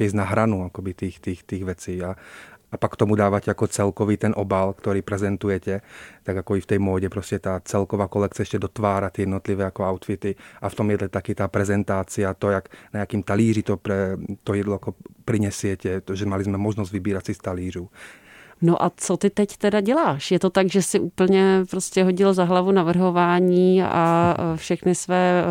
jít 0.00 0.14
na 0.14 0.24
hranu 0.24 0.70
těch, 0.96 1.18
těch, 1.18 1.42
těch 1.42 1.64
věcí 1.64 2.02
a, 2.02 2.16
a 2.72 2.76
pak 2.76 2.96
tomu 2.96 3.14
dávat 3.14 3.48
jako 3.48 3.66
celkový 3.66 4.16
ten 4.16 4.34
obal, 4.36 4.72
který 4.72 5.02
prezentujete, 5.02 5.80
tak 6.22 6.36
jako 6.36 6.56
i 6.56 6.60
v 6.60 6.66
té 6.66 6.78
módě 6.78 7.08
prostě 7.08 7.38
ta 7.38 7.60
celková 7.64 8.08
kolekce 8.08 8.42
ještě 8.42 8.58
dotvára 8.58 9.10
ty 9.10 9.22
jednotlivé 9.22 9.64
jako 9.64 9.90
outfity 9.90 10.34
a 10.60 10.68
v 10.68 10.74
tom 10.74 10.90
je 10.90 10.98
taky 10.98 11.34
ta 11.34 11.48
prezentace 11.48 12.26
a 12.26 12.34
to, 12.34 12.50
jak 12.50 12.68
na 12.94 13.00
jakým 13.00 13.22
talíři 13.22 13.62
to, 13.62 13.76
pre, 13.76 14.16
to 14.44 14.54
jedlo 14.54 14.74
jako 14.74 14.94
prinesiete, 15.24 16.00
to, 16.00 16.14
že 16.14 16.26
mali 16.26 16.44
jsme 16.44 16.58
možnost 16.58 16.92
vybírat 16.92 17.26
si 17.26 17.34
z 17.34 17.38
talířů 17.38 17.88
No 18.62 18.82
a 18.82 18.90
co 18.96 19.16
ty 19.16 19.30
teď 19.30 19.56
teda 19.56 19.80
děláš? 19.80 20.30
Je 20.30 20.38
to 20.38 20.50
tak, 20.50 20.70
že 20.70 20.82
si 20.82 21.00
úplně 21.00 21.64
prostě 21.70 22.04
hodil 22.04 22.34
za 22.34 22.44
hlavu 22.44 22.70
navrhování 22.72 23.82
a 23.82 24.36
všechny 24.56 24.94
své 24.94 25.44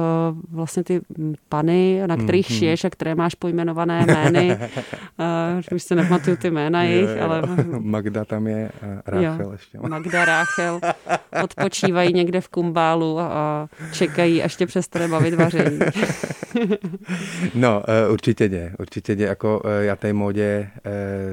vlastně 0.52 0.84
ty 0.84 1.02
pany, 1.50 2.04
na 2.06 2.18
kterých 2.18 2.50
mm-hmm. 2.50 2.58
šiješ 2.58 2.84
a 2.86 2.90
které 2.90 3.16
máš 3.16 3.36
pojmenované 3.36 4.06
jmény. 4.06 4.58
Už 5.76 5.84
se 5.84 5.96
nepamatuju 5.96 6.38
ty 6.38 6.52
jména 6.52 6.84
jejich, 6.84 7.22
ale... 7.22 7.42
Magda 7.80 8.26
tam 8.26 8.48
je 8.48 8.70
a 8.82 9.12
Ráchel 9.12 9.46
jo, 9.46 9.52
ještě. 9.52 9.78
Magda, 9.88 10.26
Ráchel 10.26 10.82
odpočívají 11.44 12.14
někde 12.14 12.42
v 12.42 12.48
kumbálu 12.48 13.20
a 13.20 13.68
čekají, 13.94 14.44
až 14.44 14.56
tě 14.56 14.66
přestane 14.66 15.08
bavit 15.08 15.34
vaření. 15.34 15.80
no, 17.56 17.84
e, 17.88 18.10
určitě 18.10 18.50
ne. 18.50 18.76
Určitě 18.80 19.16
ne. 19.16 19.24
Jako 19.24 19.62
e, 19.66 19.86
já 19.86 19.96
té 19.96 20.14
modě 20.14 20.44
e, 20.44 20.70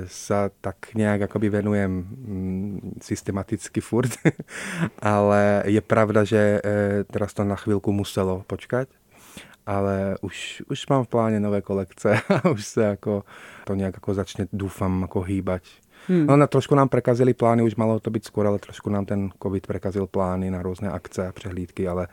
sa 0.06 0.50
tak 0.60 0.76
nějak 0.94 1.20
jakoby 1.20 1.48
venujem 1.48 1.67
mm, 1.88 2.96
systematicky 3.02 3.80
furt, 3.80 4.10
ale 5.02 5.62
je 5.66 5.80
pravda, 5.80 6.24
že 6.24 6.60
teraz 7.12 7.34
to 7.34 7.44
na 7.44 7.56
chvilku 7.56 7.92
muselo 7.92 8.42
počkat 8.46 8.88
ale 9.68 10.16
už, 10.20 10.62
už 10.72 10.86
mám 10.88 11.04
v 11.04 11.08
pláne 11.08 11.40
nové 11.40 11.60
kolekce 11.60 12.20
a 12.28 12.48
už 12.48 12.64
se 12.64 12.82
jako 12.82 13.24
to 13.64 13.74
nějak 13.74 13.94
jako 13.94 14.14
začne, 14.14 14.46
doufám, 14.52 15.02
jako 15.02 15.20
hýbať. 15.20 15.62
Hmm. 16.08 16.26
No, 16.26 16.36
na 16.36 16.46
trošku 16.46 16.74
nám 16.74 16.88
prekazili 16.88 17.34
plány, 17.34 17.62
už 17.62 17.76
malo 17.76 18.00
to 18.00 18.10
být 18.10 18.24
skoro, 18.24 18.48
ale 18.48 18.58
trošku 18.58 18.90
nám 18.90 19.04
ten 19.04 19.30
covid 19.42 19.66
prekazil 19.66 20.06
plány 20.06 20.50
na 20.50 20.62
různé 20.62 20.90
akce 20.90 21.28
a 21.28 21.32
přehlídky, 21.32 21.88
ale 21.88 22.08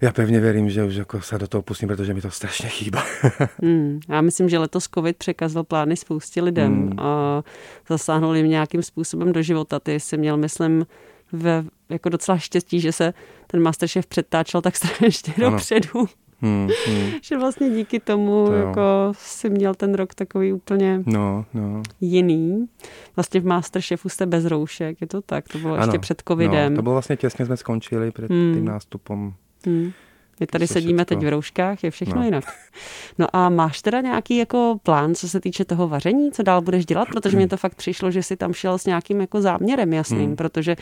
já 0.00 0.12
pevně 0.12 0.40
věřím, 0.40 0.70
že 0.70 0.84
už 0.84 0.94
jako 0.94 1.20
se 1.20 1.38
do 1.38 1.48
toho 1.48 1.62
pustím, 1.62 1.88
protože 1.88 2.14
mi 2.14 2.20
to 2.20 2.30
strašně 2.30 2.68
chýba. 2.68 3.02
hmm. 3.62 4.00
Já 4.08 4.20
myslím, 4.20 4.48
že 4.48 4.58
letos 4.58 4.88
covid 4.94 5.16
překazil 5.16 5.64
plány 5.64 5.96
spoustě 5.96 6.42
lidem 6.42 6.74
hmm. 6.74 7.00
a 7.00 7.42
zasáhnul 7.88 8.36
jim 8.36 8.48
nějakým 8.48 8.82
způsobem 8.82 9.32
do 9.32 9.42
života. 9.42 9.80
Ty 9.80 10.00
jsi 10.00 10.16
měl, 10.16 10.36
myslím, 10.36 10.86
ve, 11.32 11.64
jako 11.88 12.08
docela 12.08 12.38
štěstí, 12.38 12.80
že 12.80 12.92
se 12.92 13.14
ten 13.46 13.62
Masterchef 13.62 14.06
přetáčel 14.06 14.62
tak 14.62 14.76
strašně 14.86 15.34
dopředu. 15.38 16.06
Hmm, 16.40 16.68
hmm. 16.86 17.10
že 17.22 17.38
vlastně 17.38 17.70
díky 17.70 18.00
tomu 18.00 18.46
to 18.46 18.52
jako 18.52 18.80
si 19.12 19.50
měl 19.50 19.74
ten 19.74 19.94
rok 19.94 20.14
takový 20.14 20.52
úplně 20.52 21.02
no, 21.06 21.44
no. 21.54 21.82
jiný. 22.00 22.66
Vlastně 23.16 23.40
v 23.40 23.46
Masterchefu 23.46 24.08
jste 24.08 24.26
bez 24.26 24.44
roušek, 24.44 25.00
je 25.00 25.06
to 25.06 25.20
tak? 25.20 25.48
To 25.48 25.58
bylo 25.58 25.74
ano, 25.74 25.82
ještě 25.82 25.98
před 25.98 26.22
covidem. 26.28 26.72
No, 26.72 26.76
to 26.76 26.82
bylo 26.82 26.92
vlastně 26.92 27.16
těsně 27.16 27.46
jsme 27.46 27.56
skončili 27.56 28.10
před 28.10 28.30
hmm. 28.30 28.54
tím 28.54 28.64
nástupem. 28.64 29.34
Hmm. 29.66 29.90
My 30.40 30.46
tady 30.46 30.66
sedíme 30.66 31.04
teď 31.04 31.18
v 31.18 31.28
rouškách, 31.28 31.84
je 31.84 31.90
všechno 31.90 32.16
no. 32.16 32.24
jinak. 32.24 32.44
No 33.18 33.26
a 33.32 33.48
máš 33.48 33.82
teda 33.82 34.00
nějaký 34.00 34.36
jako 34.36 34.76
plán, 34.82 35.14
co 35.14 35.28
se 35.28 35.40
týče 35.40 35.64
toho 35.64 35.88
vaření, 35.88 36.32
co 36.32 36.42
dál 36.42 36.60
budeš 36.60 36.86
dělat? 36.86 37.08
Protože 37.08 37.36
mě 37.36 37.48
to 37.48 37.56
fakt 37.56 37.74
přišlo, 37.74 38.10
že 38.10 38.22
jsi 38.22 38.36
tam 38.36 38.52
šel 38.52 38.78
s 38.78 38.86
nějakým 38.86 39.20
jako 39.20 39.40
záměrem 39.40 39.92
jasným, 39.92 40.26
hmm. 40.26 40.36
protože 40.36 40.76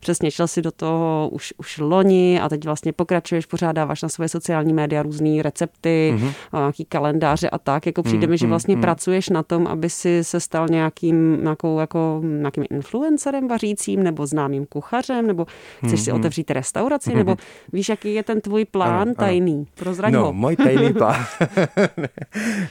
přesně 0.00 0.30
šel 0.30 0.48
si 0.48 0.62
do 0.62 0.70
toho 0.70 1.28
už, 1.32 1.54
už 1.58 1.78
loni 1.78 2.40
a 2.40 2.48
teď 2.48 2.64
vlastně 2.64 2.92
pokračuješ, 2.92 3.46
pořád 3.46 3.72
dáváš 3.72 4.02
na 4.02 4.08
svoje 4.08 4.28
sociální 4.28 4.72
média 4.72 5.02
různé 5.02 5.42
recepty, 5.42 6.14
hmm. 6.18 6.30
a 6.52 6.58
nějaký 6.58 6.84
kalendáře 6.84 7.50
a 7.50 7.58
tak. 7.58 7.86
Jako 7.86 8.02
přijde 8.02 8.26
hmm. 8.26 8.30
mi, 8.30 8.38
že 8.38 8.44
hmm, 8.44 8.50
vlastně 8.50 8.74
hmm. 8.74 8.82
pracuješ 8.82 9.28
na 9.28 9.42
tom, 9.42 9.66
aby 9.66 9.90
si 9.90 10.24
se 10.24 10.40
stal 10.40 10.66
nějakým, 10.70 11.38
nějakou, 11.42 11.78
jako, 11.78 12.20
nějakým 12.24 12.64
influencerem 12.70 13.48
vařícím 13.48 14.02
nebo 14.02 14.26
známým 14.26 14.66
kuchařem, 14.66 15.26
nebo 15.26 15.46
chceš 15.78 15.90
hmm. 15.90 16.04
si 16.04 16.10
hmm. 16.10 16.20
otevřít 16.20 16.50
restauraci, 16.50 17.10
hmm. 17.10 17.18
nebo 17.24 17.36
víš, 17.72 17.88
jaký 17.88 18.14
je 18.14 18.22
ten 18.22 18.40
tvůj 18.40 18.64
plán? 18.64 18.99
Plán 19.04 19.14
tajný? 19.14 19.66
Prozraň 19.74 20.12
no, 20.12 20.24
ho. 20.24 20.32
můj 20.32 20.56
tajný 20.56 20.92
plán. 20.98 21.24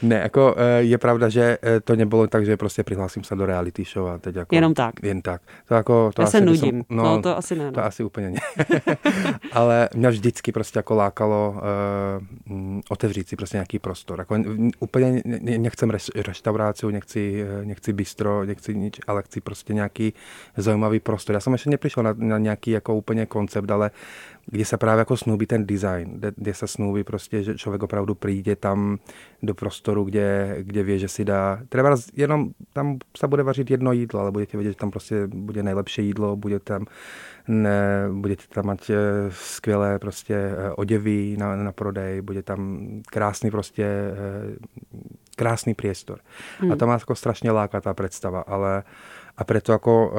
ne, 0.01 0.15
jako 0.15 0.55
eh, 0.57 0.81
je 0.81 0.97
pravda, 0.97 1.29
že 1.29 1.57
eh, 1.63 1.79
to 1.79 1.95
nebylo 1.95 2.27
tak, 2.27 2.45
že 2.45 2.57
prostě 2.57 2.83
přihlásím 2.83 3.23
se 3.23 3.35
do 3.35 3.45
reality 3.45 3.83
show 3.93 4.07
a 4.07 4.17
teď 4.17 4.35
jako... 4.35 4.55
Jenom 4.55 4.73
tak. 4.73 5.03
Jen 5.03 5.21
tak. 5.21 5.41
To 5.67 5.73
jako, 5.73 6.11
to 6.13 6.21
Já 6.21 6.27
asi 6.27 6.37
se 6.37 6.45
nudím. 6.45 6.83
Som, 6.87 6.97
no, 6.97 7.03
no, 7.03 7.21
to 7.21 7.37
asi 7.37 7.55
ne. 7.55 7.65
No. 7.65 7.71
To 7.71 7.83
asi 7.83 8.03
úplně 8.03 8.29
ne. 8.29 8.39
Ale 9.51 9.89
mě 9.95 10.09
vždycky 10.09 10.51
prostě 10.51 10.79
jako 10.79 10.95
lákalo 10.95 11.55
uh, 12.49 12.81
otevřít 12.89 13.29
si 13.29 13.35
prostě 13.35 13.57
nějaký 13.57 13.79
prostor. 13.79 14.19
Jako, 14.19 14.35
úplně 14.79 15.21
nechcem 15.57 15.91
restauraci, 16.15 16.85
nechci, 16.91 17.45
nechci 17.63 17.93
bistro, 17.93 18.45
nechci 18.45 18.75
nič, 18.75 18.99
ale 19.07 19.21
chci 19.21 19.41
prostě 19.41 19.73
nějaký 19.73 20.13
zaujímavý 20.57 20.99
prostor. 20.99 21.33
Já 21.33 21.39
jsem 21.39 21.53
ještě 21.53 21.69
nepřišel 21.69 22.03
na, 22.03 22.13
na 22.17 22.37
nějaký 22.37 22.71
jako 22.71 22.95
úplně 22.95 23.25
koncept, 23.25 23.71
ale 23.71 23.91
kde 24.51 24.65
se 24.65 24.77
právě 24.77 24.99
jako 24.99 25.17
snubí 25.17 25.45
ten 25.45 25.65
design, 25.65 26.11
kde, 26.13 26.31
kde 26.35 26.53
se 26.53 26.67
snubí 26.67 27.03
prostě, 27.03 27.43
že 27.43 27.57
člověk 27.57 27.83
opravdu 27.83 28.15
přijde 28.15 28.55
tam 28.55 28.97
do 29.43 29.55
prostoru, 29.55 30.03
kde, 30.03 30.55
kde 30.59 30.83
ví, 30.83 30.99
že 30.99 31.07
si 31.07 31.25
dá, 31.25 31.59
třeba 31.69 31.95
jenom 32.13 32.49
tam 32.73 32.97
se 33.17 33.27
bude 33.27 33.43
vařit 33.43 33.71
jedno 33.71 33.91
jídlo, 33.91 34.19
ale 34.19 34.31
budete 34.31 34.57
vědět, 34.57 34.71
že 34.71 34.77
tam 34.77 34.91
prostě 34.91 35.27
bude 35.27 35.63
nejlepší 35.63 36.05
jídlo, 36.05 36.35
bude 36.35 36.59
tam, 36.59 36.85
ne, 37.47 38.07
budete 38.11 38.43
tam 38.49 38.71
mít 38.71 38.89
eh, 38.89 38.95
skvělé 39.31 39.99
prostě 39.99 40.35
eh, 40.35 40.71
oděvy 40.71 41.35
na, 41.39 41.55
na 41.55 41.71
prodej, 41.71 42.21
bude 42.21 42.43
tam 42.43 42.79
krásný 43.05 43.51
prostě 43.51 43.85
eh, 43.85 44.55
krásný 45.35 45.73
priestor. 45.73 46.19
Hmm. 46.59 46.71
A 46.71 46.75
to 46.75 46.87
má 46.87 46.93
jako 46.93 47.15
strašně 47.15 47.51
láká 47.51 47.81
ta 47.81 47.93
představa, 47.93 48.41
ale 48.47 48.83
a 49.39 49.41
preto 49.47 49.71
ako 49.71 49.93
e, 49.95 50.09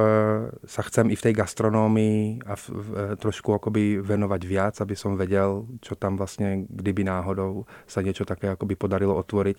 sa 0.64 0.80
chcem 0.80 1.12
i 1.12 1.16
v 1.16 1.24
tej 1.28 1.35
gastronómii 1.37 2.40
a 2.48 2.56
v, 2.56 2.64
v, 2.72 2.88
e, 2.88 3.04
trošku 3.20 3.52
akoby 3.52 4.00
venovať 4.00 4.42
viac, 4.48 4.74
aby 4.80 4.96
som 4.96 5.12
vedel, 5.12 5.68
čo 5.85 5.92
tam 5.92 6.16
vlastne, 6.16 6.64
kdyby 6.72 7.04
náhodou 7.04 7.68
sa 7.85 8.00
niečo 8.00 8.24
také 8.24 8.48
akoby 8.48 8.80
podarilo 8.80 9.12
otvoriť, 9.20 9.56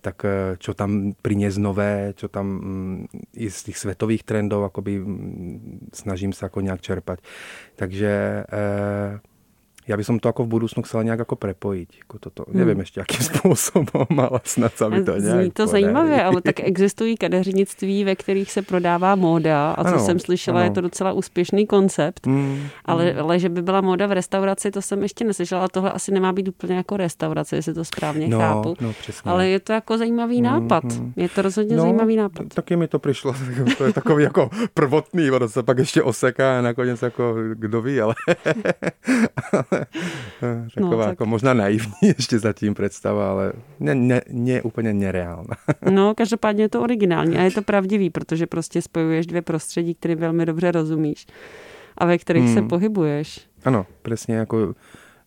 tak 0.00 0.16
e, 0.24 0.56
čo 0.56 0.72
tam 0.72 1.12
priniesť 1.12 1.58
nové, 1.60 2.16
čo 2.16 2.32
tam 2.32 2.46
mm, 2.56 3.36
i 3.36 3.52
z 3.52 3.58
tých 3.68 3.84
svetových 3.84 4.24
trendov 4.24 4.64
akoby 4.72 4.96
mm, 4.96 5.92
snažím 5.92 6.32
sa 6.32 6.48
ako 6.48 6.64
nejak 6.64 6.80
čerpať. 6.80 7.20
Takže 7.76 8.12
e, 8.48 9.30
já 9.88 9.96
bych 9.96 10.06
to 10.06 10.28
jako 10.28 10.44
v 10.44 10.46
budoucnu 10.46 10.82
chcela 10.82 11.02
nějak 11.02 11.18
jako 11.18 11.36
prepojit. 11.36 11.88
Jako 11.98 12.18
toto. 12.18 12.44
Hmm. 12.48 12.58
Nevím 12.58 12.78
ještě, 12.78 13.00
jakým 13.00 13.20
způsobem, 13.26 14.20
ale 14.20 14.40
snad 14.44 14.76
se 14.76 14.88
mi 14.88 15.04
to 15.04 15.16
nějak 15.16 15.40
Zní 15.40 15.50
to 15.50 15.64
podarí. 15.64 15.70
zajímavě, 15.70 16.24
ale 16.24 16.40
tak 16.40 16.60
existují 16.60 17.16
kadeřnictví, 17.16 18.04
ve 18.04 18.16
kterých 18.16 18.52
se 18.52 18.62
prodává 18.62 19.14
móda 19.14 19.72
a 19.72 19.84
co 19.84 19.88
ano, 19.88 19.98
jsem 19.98 20.18
slyšela, 20.18 20.60
ano. 20.60 20.64
je 20.64 20.70
to 20.70 20.80
docela 20.80 21.12
úspěšný 21.12 21.66
koncept, 21.66 22.26
hmm. 22.26 22.66
Ale, 22.84 23.10
hmm. 23.10 23.20
ale 23.20 23.38
že 23.38 23.48
by 23.48 23.62
byla 23.62 23.80
móda 23.80 24.06
v 24.06 24.12
restauraci, 24.12 24.70
to 24.70 24.82
jsem 24.82 25.02
ještě 25.02 25.24
neslyšela, 25.24 25.68
tohle 25.68 25.92
asi 25.92 26.12
nemá 26.12 26.32
být 26.32 26.48
úplně 26.48 26.74
jako 26.74 26.96
restaurace, 26.96 27.56
jestli 27.56 27.74
to 27.74 27.84
správně 27.84 28.28
no, 28.28 28.38
chápu. 28.38 28.76
No, 28.80 28.92
přesně. 28.92 29.30
Ale 29.30 29.48
je 29.48 29.60
to 29.60 29.72
jako 29.72 29.98
zajímavý 29.98 30.36
hmm, 30.36 30.44
nápad. 30.44 30.84
Hmm. 30.84 31.12
Je 31.16 31.28
to 31.28 31.42
rozhodně 31.42 31.76
no, 31.76 31.82
zajímavý 31.82 32.16
nápad. 32.16 32.46
Taky 32.54 32.76
mi 32.76 32.88
to 32.88 32.98
přišlo, 32.98 33.34
to 33.78 33.84
je 33.84 33.92
takový 33.92 34.24
jako 34.24 34.50
prvotný, 34.74 35.30
ono 35.30 35.48
se 35.48 35.62
pak 35.62 35.78
ještě 35.78 36.02
oseká 36.02 36.58
a 36.58 36.62
nakonec 36.62 37.02
jako 37.02 37.34
kdo 37.54 37.82
ví, 37.82 38.00
ale 38.00 38.14
Taková 40.74 40.90
no, 40.90 40.98
tak... 40.98 41.08
jako 41.08 41.26
možná 41.26 41.54
naivní 41.54 41.92
ještě 42.02 42.38
zatím 42.38 42.74
představa, 42.74 43.30
ale 43.30 43.52
ne, 43.80 43.94
ne, 43.94 44.20
ne 44.30 44.62
úplně 44.62 44.94
nereálna. 44.94 45.56
no, 45.90 46.14
každopádně 46.14 46.64
je 46.64 46.68
to 46.68 46.82
originální 46.82 47.36
a 47.36 47.42
je 47.42 47.50
to 47.50 47.62
pravdivý, 47.62 48.10
protože 48.10 48.46
prostě 48.46 48.82
spojuješ 48.82 49.26
dvě 49.26 49.42
prostředí, 49.42 49.94
které 49.94 50.14
velmi 50.14 50.46
dobře 50.46 50.72
rozumíš 50.72 51.26
a 51.98 52.06
ve 52.06 52.18
kterých 52.18 52.44
hmm. 52.44 52.54
se 52.54 52.62
pohybuješ. 52.62 53.40
Ano, 53.64 53.86
přesně 54.02 54.34
jako 54.34 54.74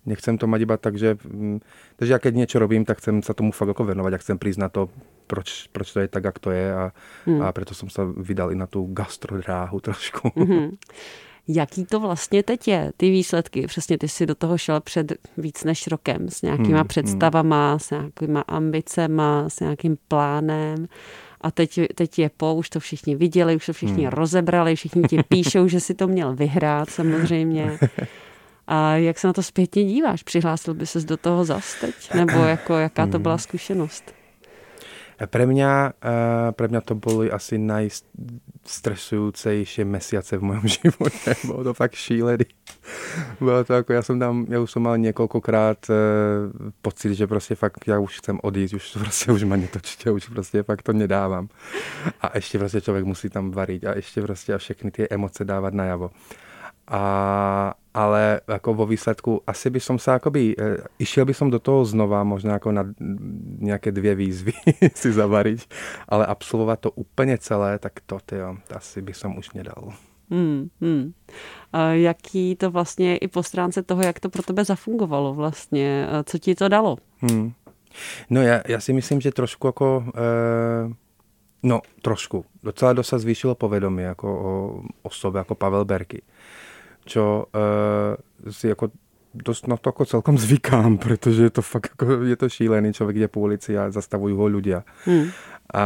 nechcem 0.05 0.37
to 0.37 0.47
mať 0.47 0.61
iba 0.61 0.77
tak, 0.77 0.97
že, 0.97 1.17
mm, 1.23 1.59
takže 1.95 2.13
já 2.13 2.19
keď 2.19 2.35
něco 2.35 2.59
robím, 2.59 2.85
tak 2.85 2.97
chcem 2.97 3.23
se 3.23 3.33
tomu 3.33 3.51
fakt 3.51 3.67
jako 3.67 3.83
venovat, 3.83 4.13
jak 4.13 4.21
chcem 4.21 4.37
přiznat 4.37 4.71
to, 4.71 4.89
proč, 5.27 5.67
proč 5.71 5.93
to 5.93 5.99
je 5.99 6.07
tak, 6.07 6.23
jak 6.23 6.39
to 6.39 6.51
je 6.51 6.75
a, 6.75 6.91
hmm. 7.25 7.41
a 7.41 7.51
proto 7.51 7.73
jsem 7.73 7.89
se 7.89 8.01
vydal 8.17 8.51
i 8.51 8.55
na 8.55 8.67
tu 8.67 8.85
gastrodráhu 8.93 9.79
trošku. 9.79 10.31
Hmm. 10.35 10.71
Jaký 11.47 11.85
to 11.85 11.99
vlastně 11.99 12.43
teď 12.43 12.67
je, 12.67 12.91
ty 12.97 13.09
výsledky? 13.09 13.67
Přesně 13.67 13.97
ty 13.97 14.07
si 14.07 14.25
do 14.25 14.35
toho 14.35 14.57
šel 14.57 14.81
před 14.81 15.13
víc 15.37 15.63
než 15.63 15.87
rokem 15.87 16.29
s 16.29 16.41
nějakýma 16.41 16.67
hmm, 16.67 16.77
hmm. 16.77 16.87
představama, 16.87 17.69
hmm. 17.69 17.79
s 17.79 17.89
nějakýma 17.89 18.41
ambicema, 18.41 19.49
s 19.49 19.59
nějakým 19.59 19.97
plánem. 20.07 20.87
A 21.41 21.51
teď, 21.51 21.79
teď 21.95 22.19
je 22.19 22.29
po, 22.37 22.55
už 22.55 22.69
to 22.69 22.79
všichni 22.79 23.15
viděli, 23.15 23.55
už 23.55 23.65
to 23.65 23.73
všichni 23.73 24.03
hmm. 24.03 24.13
rozebrali, 24.13 24.75
všichni 24.75 25.03
ti 25.03 25.23
píšou, 25.29 25.67
že 25.67 25.79
si 25.79 25.93
to 25.93 26.07
měl 26.07 26.35
vyhrát 26.35 26.89
samozřejmě. 26.89 27.79
A 28.67 28.95
jak 28.95 29.19
se 29.19 29.27
na 29.27 29.33
to 29.33 29.43
zpětně 29.43 29.83
díváš? 29.83 30.23
Přihlásil 30.23 30.73
by 30.73 30.85
ses 30.85 31.05
do 31.05 31.17
toho 31.17 31.45
zas 31.45 31.75
teď? 31.81 32.13
Nebo 32.13 32.37
jako, 32.37 32.73
jaká 32.73 33.07
to 33.07 33.19
byla 33.19 33.37
zkušenost? 33.37 34.13
Pre 35.15 35.47
mňa, 35.47 35.95
uh, 35.95 36.51
pre 36.51 36.67
mňa 36.67 36.81
to 36.83 36.99
boli 36.99 37.31
asi 37.31 37.55
najstresujúcejšie 37.55 39.87
mesiace 39.87 40.35
v 40.37 40.43
mojom 40.43 40.67
živote. 40.83 41.35
Bolo 41.47 41.63
to 41.63 41.73
fakt 41.73 41.95
šílený. 41.95 42.45
Bylo 43.39 43.63
to 43.63 43.73
jako, 43.73 43.93
já 43.93 44.01
jsem 44.01 44.19
tam, 44.19 44.45
já 44.49 44.59
už 44.59 44.71
jsem 44.71 44.81
mal 44.81 44.97
několikrát 44.97 45.77
uh, 45.89 45.95
pocit, 46.81 47.15
že 47.15 47.27
prostě 47.27 47.55
fakt 47.55 47.87
já 47.87 47.99
už 47.99 48.17
chcem 48.17 48.39
odjít, 48.43 48.73
už 48.73 48.91
prostě 48.99 49.31
už 49.31 49.43
ma 49.43 49.55
netočíte, 49.55 50.11
už 50.11 50.27
prostě 50.27 50.63
fakt 50.63 50.81
to 50.81 50.93
nedávám. 50.93 51.47
A 52.21 52.31
ještě 52.35 52.59
prostě 52.59 52.81
člověk 52.81 53.05
musí 53.05 53.29
tam 53.29 53.51
varit 53.51 53.85
a 53.85 53.95
ještě 53.95 54.21
prostě 54.21 54.53
a 54.53 54.57
všechny 54.57 54.91
ty 54.91 55.09
emoce 55.09 55.45
dávat 55.45 55.73
najavo. 55.73 56.11
A 56.87 57.73
ale 57.95 58.41
jako 58.47 58.73
vo 58.73 58.85
výsledku 58.85 59.41
asi 59.47 59.69
by 59.69 59.79
som 59.79 59.95
sa 59.95 60.19
akoby, 60.19 60.51
e, 60.51 60.83
išiel 60.99 61.23
by 61.23 61.33
som 61.33 61.47
do 61.47 61.63
toho 61.63 61.87
znova, 61.87 62.27
možná 62.27 62.59
jako 62.59 62.71
na 62.71 62.83
nějaké 63.59 63.91
dvě 63.91 64.15
výzvy 64.15 64.51
si 64.95 65.13
zavariť, 65.13 65.69
ale 66.09 66.25
absolvovat 66.25 66.79
to 66.79 66.91
úplně 66.91 67.37
celé, 67.37 67.79
tak 67.79 67.93
to, 68.05 68.19
tyjo, 68.25 68.57
asi 68.75 69.01
by 69.01 69.13
som 69.13 69.37
už 69.37 69.51
nedal. 69.51 69.93
Hmm, 70.31 70.67
hmm. 70.81 71.13
A 71.73 71.87
jaký 71.89 72.55
to 72.55 72.71
vlastně 72.71 73.17
i 73.17 73.27
po 73.27 73.43
stránce 73.43 73.83
toho, 73.83 74.03
jak 74.03 74.19
to 74.19 74.29
pro 74.29 74.43
tebe 74.43 74.65
zafungovalo 74.65 75.33
vlastně, 75.33 76.07
co 76.23 76.37
ti 76.37 76.55
to 76.55 76.67
dalo? 76.67 76.97
Hmm. 77.19 77.51
No 78.29 78.41
já, 78.41 78.61
já 78.67 78.79
si 78.79 78.93
myslím, 78.93 79.21
že 79.21 79.31
trošku 79.31 79.67
jako, 79.67 80.05
e, 80.15 80.93
no 81.63 81.81
trošku, 82.01 82.45
docela 82.63 82.93
dosa 82.93 83.17
zvýšilo 83.17 83.55
povědomí 83.55 84.03
jako 84.03 84.27
o 84.39 84.81
osobě, 85.03 85.37
jako 85.39 85.55
Pavel 85.55 85.85
Berky 85.85 86.21
čo 87.05 87.45
uh, 87.55 88.51
si 88.51 88.67
jako 88.67 88.89
dost 89.35 89.67
na 89.67 89.77
to 89.77 89.89
jako 89.89 90.05
celkom 90.05 90.37
zvykám, 90.37 90.97
protože 91.05 91.43
je 91.43 91.49
to 91.49 91.61
fakt 91.61 91.89
jako, 91.91 92.23
je 92.23 92.35
to 92.35 92.49
šílený, 92.49 92.93
člověk 92.93 93.17
jde 93.17 93.27
po 93.27 93.39
ulici 93.39 93.77
a 93.77 93.91
zastavují 93.91 94.35
ho 94.35 94.47
ľudia. 94.47 94.83
Hmm. 95.05 95.29
A 95.73 95.83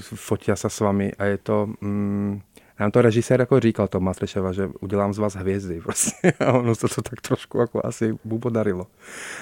fotí 0.00 0.52
se 0.54 0.70
s 0.70 0.80
vami 0.80 1.12
a 1.18 1.24
je 1.24 1.38
to, 1.38 1.66
mm, 1.80 2.40
nám 2.80 2.90
to 2.90 3.02
režisér 3.02 3.40
jako 3.40 3.60
říkal 3.60 3.88
to 3.88 4.00
Masterchefa, 4.00 4.52
že 4.52 4.70
udělám 4.80 5.14
z 5.14 5.18
vás 5.18 5.34
hvězdy 5.34 5.80
prostě. 5.84 6.32
A 6.40 6.52
ono 6.52 6.74
se 6.74 6.88
to 6.88 7.02
tak 7.02 7.20
trošku 7.20 7.58
jako 7.58 7.86
asi 7.86 8.18
mu 8.24 8.38
podarilo. 8.38 8.86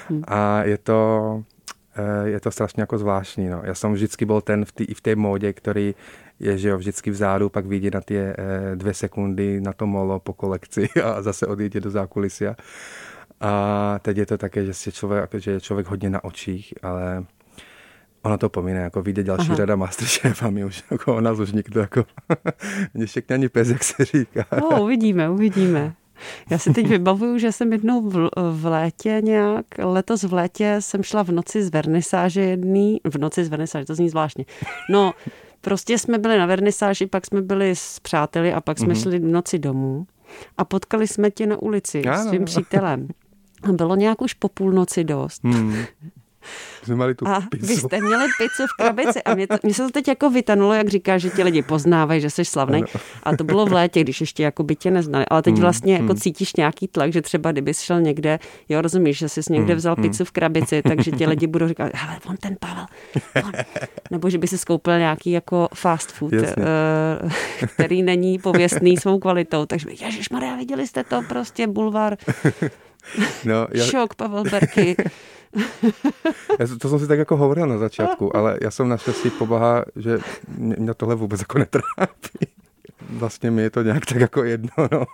Hmm. 0.08 0.22
A 0.26 0.62
je 0.64 0.78
to, 0.78 1.42
eh, 1.96 2.28
je 2.28 2.40
to 2.40 2.50
strašně 2.50 2.82
jako 2.82 2.98
zvláštní. 2.98 3.48
No. 3.48 3.60
Já 3.64 3.74
jsem 3.74 3.92
vždycky 3.92 4.24
byl 4.24 4.40
ten 4.40 4.64
v 4.64 4.72
té, 4.72 4.84
v 4.94 5.00
té 5.00 5.16
módě, 5.16 5.52
který 5.52 5.94
je, 6.40 6.58
že 6.58 6.68
jo, 6.68 6.78
vždycky 6.78 7.10
vzadu, 7.10 7.48
pak 7.48 7.66
vidí 7.66 7.90
na 7.90 8.00
ty 8.00 8.18
eh, 8.18 8.36
dvě 8.74 8.94
sekundy 8.94 9.60
na 9.60 9.72
to 9.72 9.86
molo 9.86 10.20
po 10.20 10.32
kolekci 10.32 10.88
a 11.04 11.22
zase 11.22 11.46
odjede 11.46 11.80
do 11.80 11.90
zákulisia. 11.90 12.56
A 13.40 13.98
teď 14.02 14.16
je 14.16 14.26
to 14.26 14.38
také, 14.38 14.64
že, 14.64 14.74
si 14.74 14.92
člověk, 14.92 15.30
že 15.34 15.50
je 15.50 15.60
člověk 15.60 15.86
hodně 15.86 16.10
na 16.10 16.24
očích, 16.24 16.74
ale 16.82 17.24
ono 18.22 18.38
to 18.38 18.48
pomíne, 18.48 18.80
jako 18.80 19.02
vyjde 19.02 19.22
další 19.22 19.48
Aha. 19.48 19.56
řada 19.56 19.76
Masterchef 19.76 20.42
a 20.42 20.50
my 20.50 20.64
už 20.64 20.84
jako 20.90 21.16
o 21.16 21.20
nás 21.20 21.38
už 21.38 21.52
nikdo 21.52 21.80
jako 21.80 22.04
nešekne 22.94 23.34
ani 23.34 23.48
pes, 23.48 23.68
jak 23.68 23.84
se 23.84 24.04
říká. 24.04 24.46
No, 24.60 24.82
uvidíme, 24.82 25.30
uvidíme. 25.30 25.94
Já 26.50 26.58
si 26.58 26.72
teď 26.72 26.88
vybavuju, 26.88 27.38
že 27.38 27.52
jsem 27.52 27.72
jednou 27.72 28.10
v, 28.10 28.30
v 28.52 28.64
létě 28.64 29.20
nějak, 29.24 29.66
letos 29.78 30.22
v 30.22 30.32
létě 30.32 30.76
jsem 30.80 31.02
šla 31.02 31.22
v 31.22 31.28
noci 31.28 31.62
z 31.62 31.70
vernisáže 31.70 32.40
jedný, 32.40 33.00
v 33.04 33.18
noci 33.18 33.44
z 33.44 33.48
vernisáže, 33.48 33.86
to 33.86 33.94
zní 33.94 34.08
zvláštně. 34.08 34.44
No, 34.90 35.12
Prostě 35.64 35.98
jsme 35.98 36.18
byli 36.18 36.38
na 36.38 36.46
vernisáži, 36.46 37.06
pak 37.06 37.26
jsme 37.26 37.42
byli 37.42 37.76
s 37.76 38.00
přáteli 38.00 38.52
a 38.52 38.60
pak 38.60 38.78
jsme 38.78 38.94
mm-hmm. 38.94 39.02
šli 39.02 39.18
v 39.18 39.24
noci 39.24 39.58
domů 39.58 40.06
a 40.58 40.64
potkali 40.64 41.08
jsme 41.08 41.30
tě 41.30 41.46
na 41.46 41.62
ulici 41.62 42.02
já, 42.04 42.18
s 42.18 42.28
svým 42.28 42.44
přítelem. 42.44 43.08
A 43.62 43.72
bylo 43.72 43.96
nějak 43.96 44.22
už 44.22 44.34
po 44.34 44.48
půlnoci 44.48 45.04
dost. 45.04 45.44
Mm. 45.44 45.76
Jsme 46.82 46.94
měli 46.94 47.14
tu 47.14 47.28
a 47.28 47.40
pizzu. 47.50 47.66
vy 47.66 47.76
jste 47.76 48.00
měli 48.00 48.24
pizzu 48.38 48.66
v 48.66 48.76
krabici 48.82 49.22
a 49.22 49.34
mě, 49.34 49.46
to, 49.46 49.56
mě 49.62 49.74
se 49.74 49.82
to 49.82 49.90
teď 49.90 50.08
jako 50.08 50.30
vytanulo, 50.30 50.74
jak 50.74 50.88
říká, 50.88 51.18
že 51.18 51.30
ti 51.30 51.42
lidi 51.42 51.62
poznávají, 51.62 52.20
že 52.20 52.30
jsi 52.30 52.44
slavný. 52.44 52.84
A 53.22 53.36
to 53.36 53.44
bylo 53.44 53.66
v 53.66 53.72
létě, 53.72 54.00
když 54.00 54.20
ještě 54.20 54.42
jako 54.42 54.62
by 54.62 54.76
tě 54.76 54.90
neznali. 54.90 55.24
Ale 55.30 55.42
teď 55.42 55.54
mm, 55.54 55.60
vlastně 55.60 55.92
jako 55.92 56.12
mm. 56.12 56.16
cítíš 56.16 56.56
nějaký 56.56 56.88
tlak, 56.88 57.12
že 57.12 57.22
třeba 57.22 57.52
kdybys 57.52 57.80
šel 57.80 58.00
někde, 58.00 58.38
jo, 58.68 58.80
rozumíš, 58.80 59.18
že 59.18 59.28
jsi 59.28 59.40
někde 59.50 59.74
mm, 59.74 59.78
vzal 59.78 59.96
pizzu 59.96 60.24
v 60.24 60.30
krabici, 60.30 60.82
takže 60.82 61.10
ti 61.10 61.26
lidi 61.26 61.46
budou 61.46 61.68
říkat, 61.68 61.90
hele, 61.94 62.18
on 62.26 62.36
ten 62.36 62.56
Pavel. 62.60 62.86
On. 63.44 63.52
Nebo 64.10 64.30
že 64.30 64.38
by 64.38 64.48
si 64.48 64.58
skoupil 64.58 64.98
nějaký 64.98 65.30
jako 65.30 65.68
fast 65.74 66.12
food, 66.12 66.32
Jasně. 66.32 66.64
Eh, 67.62 67.66
který 67.66 68.02
není 68.02 68.38
pověstný 68.38 68.96
svou 68.96 69.18
kvalitou. 69.18 69.66
Takže 69.66 69.88
Ježíš 69.90 70.30
Maria, 70.30 70.56
viděli 70.56 70.86
jste 70.86 71.04
to 71.04 71.22
prostě, 71.28 71.66
bulvar. 71.66 72.16
No, 73.44 73.66
já... 73.74 73.84
Šok, 73.84 74.14
Pavel 74.14 74.44
Berky. 74.44 74.96
Já, 76.60 76.66
to 76.80 76.88
jsem 76.88 76.98
si 76.98 77.06
tak 77.06 77.18
jako 77.18 77.36
hovoril 77.36 77.66
na 77.66 77.78
začátku, 77.78 78.36
ale 78.36 78.58
já 78.62 78.70
jsem 78.70 78.88
naštěstí 78.88 79.30
pobaha, 79.30 79.84
že 79.96 80.18
mě 80.58 80.94
tohle 80.94 81.14
vůbec 81.14 81.40
jako 81.40 81.58
netrápí. 81.58 82.53
Vlastně 83.10 83.50
mi 83.50 83.62
je 83.62 83.70
to 83.70 83.82
nějak 83.82 84.06
tak 84.06 84.20
jako 84.20 84.44
jedno, 84.44 84.88
no. 84.92 85.04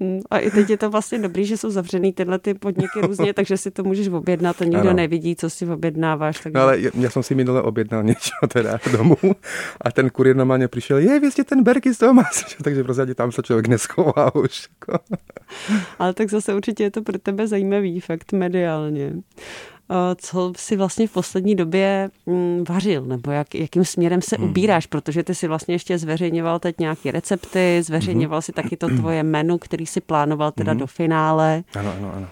Mm, 0.00 0.20
a 0.30 0.38
i 0.38 0.50
teď 0.50 0.70
je 0.70 0.76
to 0.76 0.90
vlastně 0.90 1.18
dobrý, 1.18 1.46
že 1.46 1.56
jsou 1.56 1.70
zavřený 1.70 2.12
tyhle 2.12 2.38
ty 2.38 2.54
podniky 2.54 3.00
různě, 3.00 3.34
takže 3.34 3.56
si 3.56 3.70
to 3.70 3.84
můžeš 3.84 4.08
objednat 4.08 4.62
a 4.62 4.64
nikdo 4.64 4.80
ano. 4.80 4.92
nevidí, 4.92 5.36
co 5.36 5.50
si 5.50 5.66
objednáváš. 5.66 6.40
Takže... 6.40 6.58
No 6.58 6.62
ale 6.62 6.78
já 6.94 7.10
jsem 7.10 7.22
si 7.22 7.34
minule 7.34 7.62
objednal 7.62 8.02
něco 8.02 8.30
teda 8.48 8.78
domů 8.92 9.16
a 9.80 9.92
ten 9.92 10.10
kurier 10.10 10.36
normálně 10.36 10.68
přišel, 10.68 10.98
je, 10.98 11.20
vy 11.20 11.30
jste 11.30 11.44
ten 11.44 11.62
Berky 11.62 11.94
z 11.94 11.98
toho 11.98 12.14
máš, 12.14 12.56
takže 12.64 12.84
prostě 12.84 13.14
tam 13.14 13.32
se 13.32 13.42
člověk 13.42 13.68
neschová 13.68 14.34
už. 14.34 14.68
Jako. 14.80 15.04
ale 15.98 16.14
tak 16.14 16.30
zase 16.30 16.54
určitě 16.54 16.82
je 16.82 16.90
to 16.90 17.02
pro 17.02 17.18
tebe 17.18 17.46
zajímavý 17.46 18.00
fakt 18.00 18.32
mediálně. 18.32 19.12
Eh, 19.90 20.14
co 20.18 20.52
si 20.56 20.76
vlastně 20.76 21.06
v 21.08 21.12
poslední 21.12 21.54
době 21.54 22.10
mm, 22.26 22.64
vařil, 22.68 23.04
nebo 23.04 23.30
jak, 23.30 23.54
jakým 23.54 23.84
směrem 23.84 24.22
se 24.22 24.36
hmm. 24.36 24.48
ubíráš, 24.48 24.86
protože 24.86 25.22
ty 25.22 25.34
si 25.34 25.48
vlastně 25.48 25.74
ještě 25.74 25.98
zveřejňoval 25.98 26.58
teď 26.58 26.78
nějaké 26.78 27.10
recepty, 27.10 27.82
zveřejňoval 27.82 28.42
si 28.42 28.52
taky 28.52 28.76
to 28.76 28.88
tvoje 28.88 29.22
menu, 29.22 29.58
který 29.58 29.86
si 29.86 30.00
plánoval 30.00 30.52
teda 30.52 30.72
hmm. 30.72 30.80
do 30.80 30.86
finále. 30.86 31.64
Ano, 31.78 31.94
ano, 31.98 32.12
ano. 32.14 32.28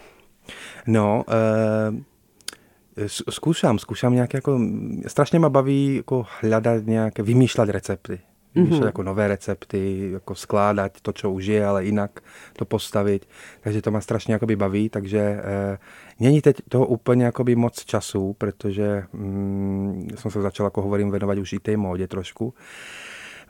No, 0.87 1.25
uh, 1.29 3.07
zkoušám, 3.31 3.79
zkoušám 3.79 4.15
nějak 4.15 4.35
jako, 4.35 4.61
strašně 5.07 5.39
mě 5.39 5.49
baví 5.49 5.97
jako 5.97 6.27
hledat 6.41 6.87
nějaké, 6.87 7.23
vymýšlet 7.23 7.69
recepty 7.69 8.21
vymýšlet 8.55 8.81
mm-hmm. 8.81 8.87
jako 8.87 9.03
nové 9.03 9.29
recepty, 9.29 10.11
jako 10.13 10.35
skládat 10.35 11.01
to, 11.01 11.13
co 11.13 11.31
už 11.31 11.47
je, 11.47 11.67
ale 11.67 11.85
jinak 11.85 12.21
to 12.53 12.65
postavit. 12.65 13.29
Takže 13.61 13.83
to 13.83 13.91
má 13.91 14.01
strašně 14.01 14.35
jakoby 14.35 14.57
baví, 14.57 14.89
takže 14.89 15.19
eh, 15.19 15.79
není 16.21 16.41
teď 16.41 16.57
toho 16.69 16.87
úplně 16.87 17.25
jakoby 17.25 17.57
moc 17.57 17.85
času, 17.85 18.33
protože 18.39 19.05
mm, 19.13 20.09
jsem 20.15 20.31
se 20.31 20.43
začal, 20.43 20.67
jako 20.67 20.83
hovorím, 20.83 21.11
věnovat 21.11 21.39
už 21.39 21.53
i 21.53 21.59
té 21.59 21.77
módě 21.77 22.09
trošku 22.09 22.55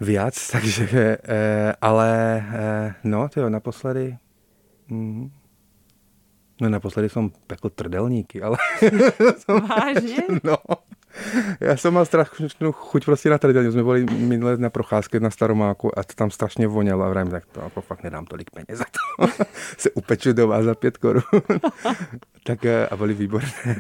viac, 0.01 0.51
takže, 0.53 1.19
eh, 1.25 1.73
ale 1.81 2.45
eh, 2.53 2.95
no, 3.05 3.29
tyjo, 3.29 3.49
naposledy, 3.49 4.17
mm, 4.89 5.31
no 6.61 6.69
naposledy 6.69 7.09
jsem 7.09 7.31
pekl 7.47 7.71
trdelníky, 7.71 8.43
ale... 8.43 8.57
Vážně? 9.69 10.23
no, 10.45 10.57
já 11.61 11.77
jsem 11.77 11.95
mal 11.95 12.05
strašnou 12.05 12.73
chuť 12.73 13.05
prostě 13.05 13.31
na 13.31 13.39
trdelní. 13.39 13.73
Jsme 13.73 13.83
byli 13.83 14.05
minulé 14.05 14.57
na 14.57 14.71
procházky 14.71 15.21
na 15.21 15.31
Staromáku 15.31 15.99
a 15.99 16.05
to 16.05 16.15
tam 16.15 16.31
strašně 16.31 16.67
vonělo 16.67 17.05
a 17.05 17.09
vrajím, 17.09 17.31
tak 17.31 17.47
to 17.47 17.61
jako 17.61 17.81
fakt 17.81 18.03
nedám 18.03 18.27
tolik 18.27 18.51
peněz 18.51 18.79
za 18.79 18.85
to. 18.85 19.45
Se 19.79 19.91
upeču 19.91 20.33
do 20.33 20.49
vás 20.49 20.65
za 20.65 20.75
pět 20.75 20.97
korun. 20.97 21.23
tak 22.45 22.65
eh, 22.65 22.89
a 22.89 22.97
byly 22.97 23.15
výborné. 23.15 23.51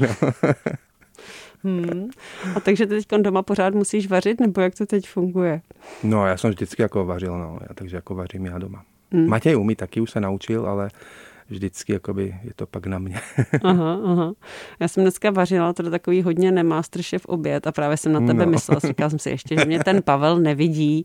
No. 1.65 1.73
Hmm. 1.83 2.11
A 2.57 2.61
takže 2.61 2.87
teď 2.87 3.07
doma 3.19 3.43
pořád 3.43 3.75
musíš 3.75 4.09
vařit, 4.09 4.41
nebo 4.41 4.61
jak 4.61 4.75
to 4.75 4.87
teď 4.87 5.09
funguje? 5.09 5.61
No, 6.03 6.27
já 6.27 6.37
jsem 6.37 6.51
vždycky 6.51 6.83
jako 6.83 7.05
vařil, 7.05 7.39
no, 7.39 7.59
já, 7.61 7.75
takže 7.75 7.97
jako 7.97 8.15
vařím 8.15 8.47
já 8.47 8.59
doma. 8.59 8.83
Hmm. 9.13 9.29
Matěj 9.29 9.57
umí 9.57 9.77
taky, 9.77 10.01
už 10.01 10.11
se 10.11 10.21
naučil, 10.21 10.67
ale 10.67 10.89
vždycky 11.51 11.93
jakoby 11.93 12.35
je 12.45 12.51
to 12.57 12.67
pak 12.67 12.87
na 12.87 12.99
mě. 12.99 13.21
aha, 13.63 13.99
aha. 14.05 14.33
Já 14.81 14.89
jsem 14.89 15.05
dneska 15.05 15.31
vařila 15.31 15.73
teda 15.73 15.91
takový 15.91 16.23
hodně 16.23 16.53
nemasterchef 16.53 17.27
oběd 17.27 17.67
a 17.67 17.73
právě 17.73 17.97
jsem 17.97 18.13
na 18.13 18.21
tebe 18.21 18.47
no. 18.47 18.53
myslela. 18.53 18.81
Říkala 18.81 19.11
jsem 19.11 19.19
si 19.19 19.31
ještě, 19.31 19.57
že 19.59 19.65
mě 19.65 19.85
ten 19.85 20.03
Pavel 20.03 20.39
nevidí. 20.39 21.05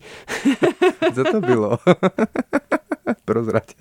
Co 1.15 1.23
to 1.23 1.41
bylo? 1.41 1.78
Prozrať. 3.25 3.75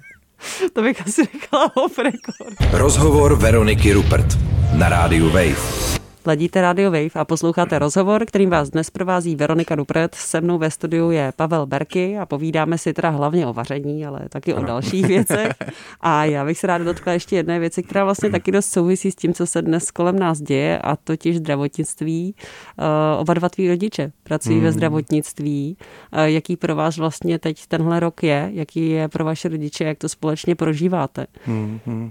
To 0.73 0.83
bych 0.83 1.01
asi 1.01 1.25
řekla 1.25 1.77
off 1.77 1.99
record. 1.99 2.73
Rozhovor 2.73 3.37
Veroniky 3.37 3.92
Rupert 3.92 4.38
na 4.79 4.88
rádiu 4.88 5.31
Wave. 5.31 5.98
Ladíte 6.29 6.61
Radio 6.61 6.91
Wave 6.91 7.11
a 7.14 7.25
posloucháte 7.25 7.79
rozhovor, 7.79 8.25
kterým 8.27 8.51
vás 8.51 8.71
dnes 8.71 8.91
provází 8.91 9.37
Veronika 9.37 9.75
Dupret. 9.75 10.14
Se 10.14 10.41
mnou 10.41 10.59
ve 10.59 10.71
studiu 10.71 11.11
je 11.11 11.33
Pavel 11.37 11.67
Berky 11.67 12.19
a 12.19 12.27
povídáme 12.27 12.79
si 12.79 12.93
teda 12.93 13.11
hlavně 13.11 13.47
o 13.47 13.53
vaření, 13.53 14.07
ale 14.07 14.21
taky 14.29 14.55
ano. 14.55 14.62
o 14.62 14.67
dalších 14.67 15.07
věcech. 15.07 15.53
A 16.01 16.25
já 16.25 16.45
bych 16.45 16.59
se 16.59 16.67
ráda 16.67 16.85
dotkla 16.85 17.12
ještě 17.12 17.37
jedné 17.37 17.59
věci, 17.59 17.83
která 17.83 18.05
vlastně 18.05 18.31
taky 18.31 18.53
dost 18.53 18.67
souvisí 18.67 19.11
s 19.11 19.17
tím, 19.17 19.35
co 19.35 19.47
se 19.47 19.62
dnes 19.62 19.91
kolem 19.91 20.19
nás 20.19 20.41
děje, 20.41 20.79
a 20.79 20.97
totiž 20.97 21.37
zdravotnictví. 21.37 22.35
Uh, 22.79 23.21
oba 23.21 23.35
dva 23.35 23.49
tví 23.49 23.69
rodiče 23.69 24.12
pracují 24.23 24.57
hmm. 24.57 24.64
ve 24.64 24.73
zdravotnictví. 24.73 25.77
Uh, 26.12 26.21
jaký 26.21 26.57
pro 26.57 26.75
vás 26.75 26.97
vlastně 26.97 27.38
teď 27.38 27.67
tenhle 27.67 28.01
rok 28.01 28.23
je? 28.23 28.51
Jaký 28.53 28.91
je 28.91 29.09
pro 29.09 29.25
vaše 29.25 29.49
rodiče? 29.49 29.85
Jak 29.85 29.99
to 29.99 30.09
společně 30.09 30.55
prožíváte? 30.55 31.27
Hmm. 31.45 32.11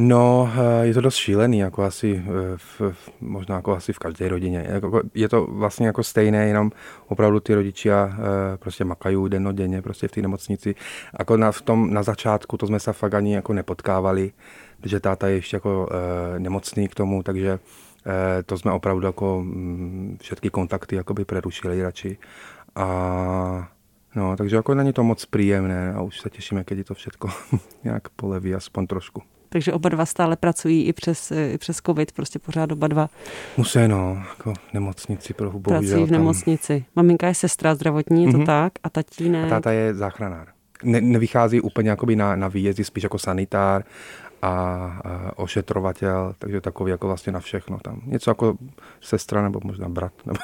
No, 0.00 0.50
eh, 0.54 0.86
je 0.86 0.94
to 0.94 1.00
dost 1.00 1.14
šílený, 1.14 1.58
jako 1.58 1.82
asi 1.82 2.24
eh, 2.26 2.56
v, 2.56 2.82
možná 3.20 3.56
jako 3.56 3.76
asi 3.76 3.92
v 3.92 3.98
každé 3.98 4.28
rodině. 4.28 4.66
Jako, 4.68 5.02
je 5.14 5.28
to 5.28 5.46
vlastně 5.46 5.86
jako 5.86 6.02
stejné, 6.02 6.48
jenom 6.48 6.70
opravdu 7.08 7.40
ty 7.40 7.54
rodiče 7.54 7.92
eh, 7.92 8.12
prostě 8.56 8.84
makají 8.84 9.28
dennodenně 9.28 9.82
prostě 9.82 10.08
v 10.08 10.10
té 10.10 10.22
nemocnici. 10.22 10.74
Jako 11.18 11.36
na, 11.36 11.52
v 11.52 11.62
tom, 11.62 11.94
na 11.94 12.02
začátku 12.02 12.56
to 12.56 12.66
jsme 12.66 12.80
se 12.80 12.92
fakt 12.92 13.14
ani 13.14 13.34
jako 13.34 13.52
nepotkávali, 13.52 14.32
protože 14.80 15.00
táta 15.00 15.28
je 15.28 15.34
ještě 15.34 15.56
jako 15.56 15.88
nemocný 16.38 16.88
k 16.88 16.94
tomu, 16.94 17.22
takže 17.22 17.58
to 18.46 18.58
jsme 18.58 18.72
opravdu 18.72 19.06
jako 19.06 19.40
mm, 19.42 20.18
všetky 20.22 20.50
kontakty 20.50 20.96
jakoby 20.96 21.24
prerušili 21.24 21.82
radši. 21.82 22.18
A 22.74 23.68
No, 24.14 24.36
takže 24.36 24.56
jako 24.56 24.74
není 24.74 24.92
to 24.92 25.04
moc 25.04 25.24
příjemné 25.24 25.94
a 25.94 26.02
už 26.02 26.20
se 26.20 26.30
těšíme, 26.30 26.64
když 26.66 26.86
to 26.86 26.94
všechno 26.94 27.30
nějak 27.84 28.08
poleví, 28.08 28.54
aspoň 28.54 28.86
trošku. 28.86 29.22
Takže 29.48 29.72
oba 29.72 29.88
dva 29.88 30.06
stále 30.06 30.36
pracují 30.36 30.86
i 30.86 30.92
přes, 30.92 31.30
i 31.30 31.58
přes 31.58 31.80
covid, 31.86 32.12
prostě 32.12 32.38
pořád 32.38 32.72
oba 32.72 32.88
dva. 32.88 33.08
Musí, 33.56 33.78
no, 33.88 34.22
jako 34.28 34.54
v 34.54 34.74
nemocnici 34.74 35.34
pro 35.34 35.50
bohužel. 35.50 35.80
Pracují 35.80 36.04
v 36.04 36.10
nemocnici. 36.10 36.78
Tam... 36.78 36.86
Maminka 36.96 37.26
je 37.26 37.34
sestra 37.34 37.74
zdravotní, 37.74 38.24
je 38.24 38.32
to 38.32 38.38
mm-hmm. 38.38 38.46
tak? 38.46 38.72
A 38.82 38.90
tatínek? 38.90 39.44
A 39.44 39.48
táta 39.48 39.72
je 39.72 39.94
záchranár. 39.94 40.46
Ne, 40.82 41.00
nevychází 41.00 41.60
úplně 41.60 41.90
jakoby 41.90 42.16
na, 42.16 42.36
na 42.36 42.48
výjezdy, 42.48 42.84
spíš 42.84 43.02
jako 43.02 43.18
sanitár 43.18 43.84
a, 44.42 44.48
a 44.48 45.38
ošetrovatel, 45.38 46.34
takže 46.38 46.60
takový 46.60 46.90
jako 46.90 47.06
vlastně 47.06 47.32
na 47.32 47.40
všechno 47.40 47.78
tam. 47.78 48.00
Něco 48.04 48.30
jako 48.30 48.56
sestra 49.00 49.42
nebo 49.42 49.60
možná 49.64 49.88
brat. 49.88 50.12
Nebo 50.26 50.38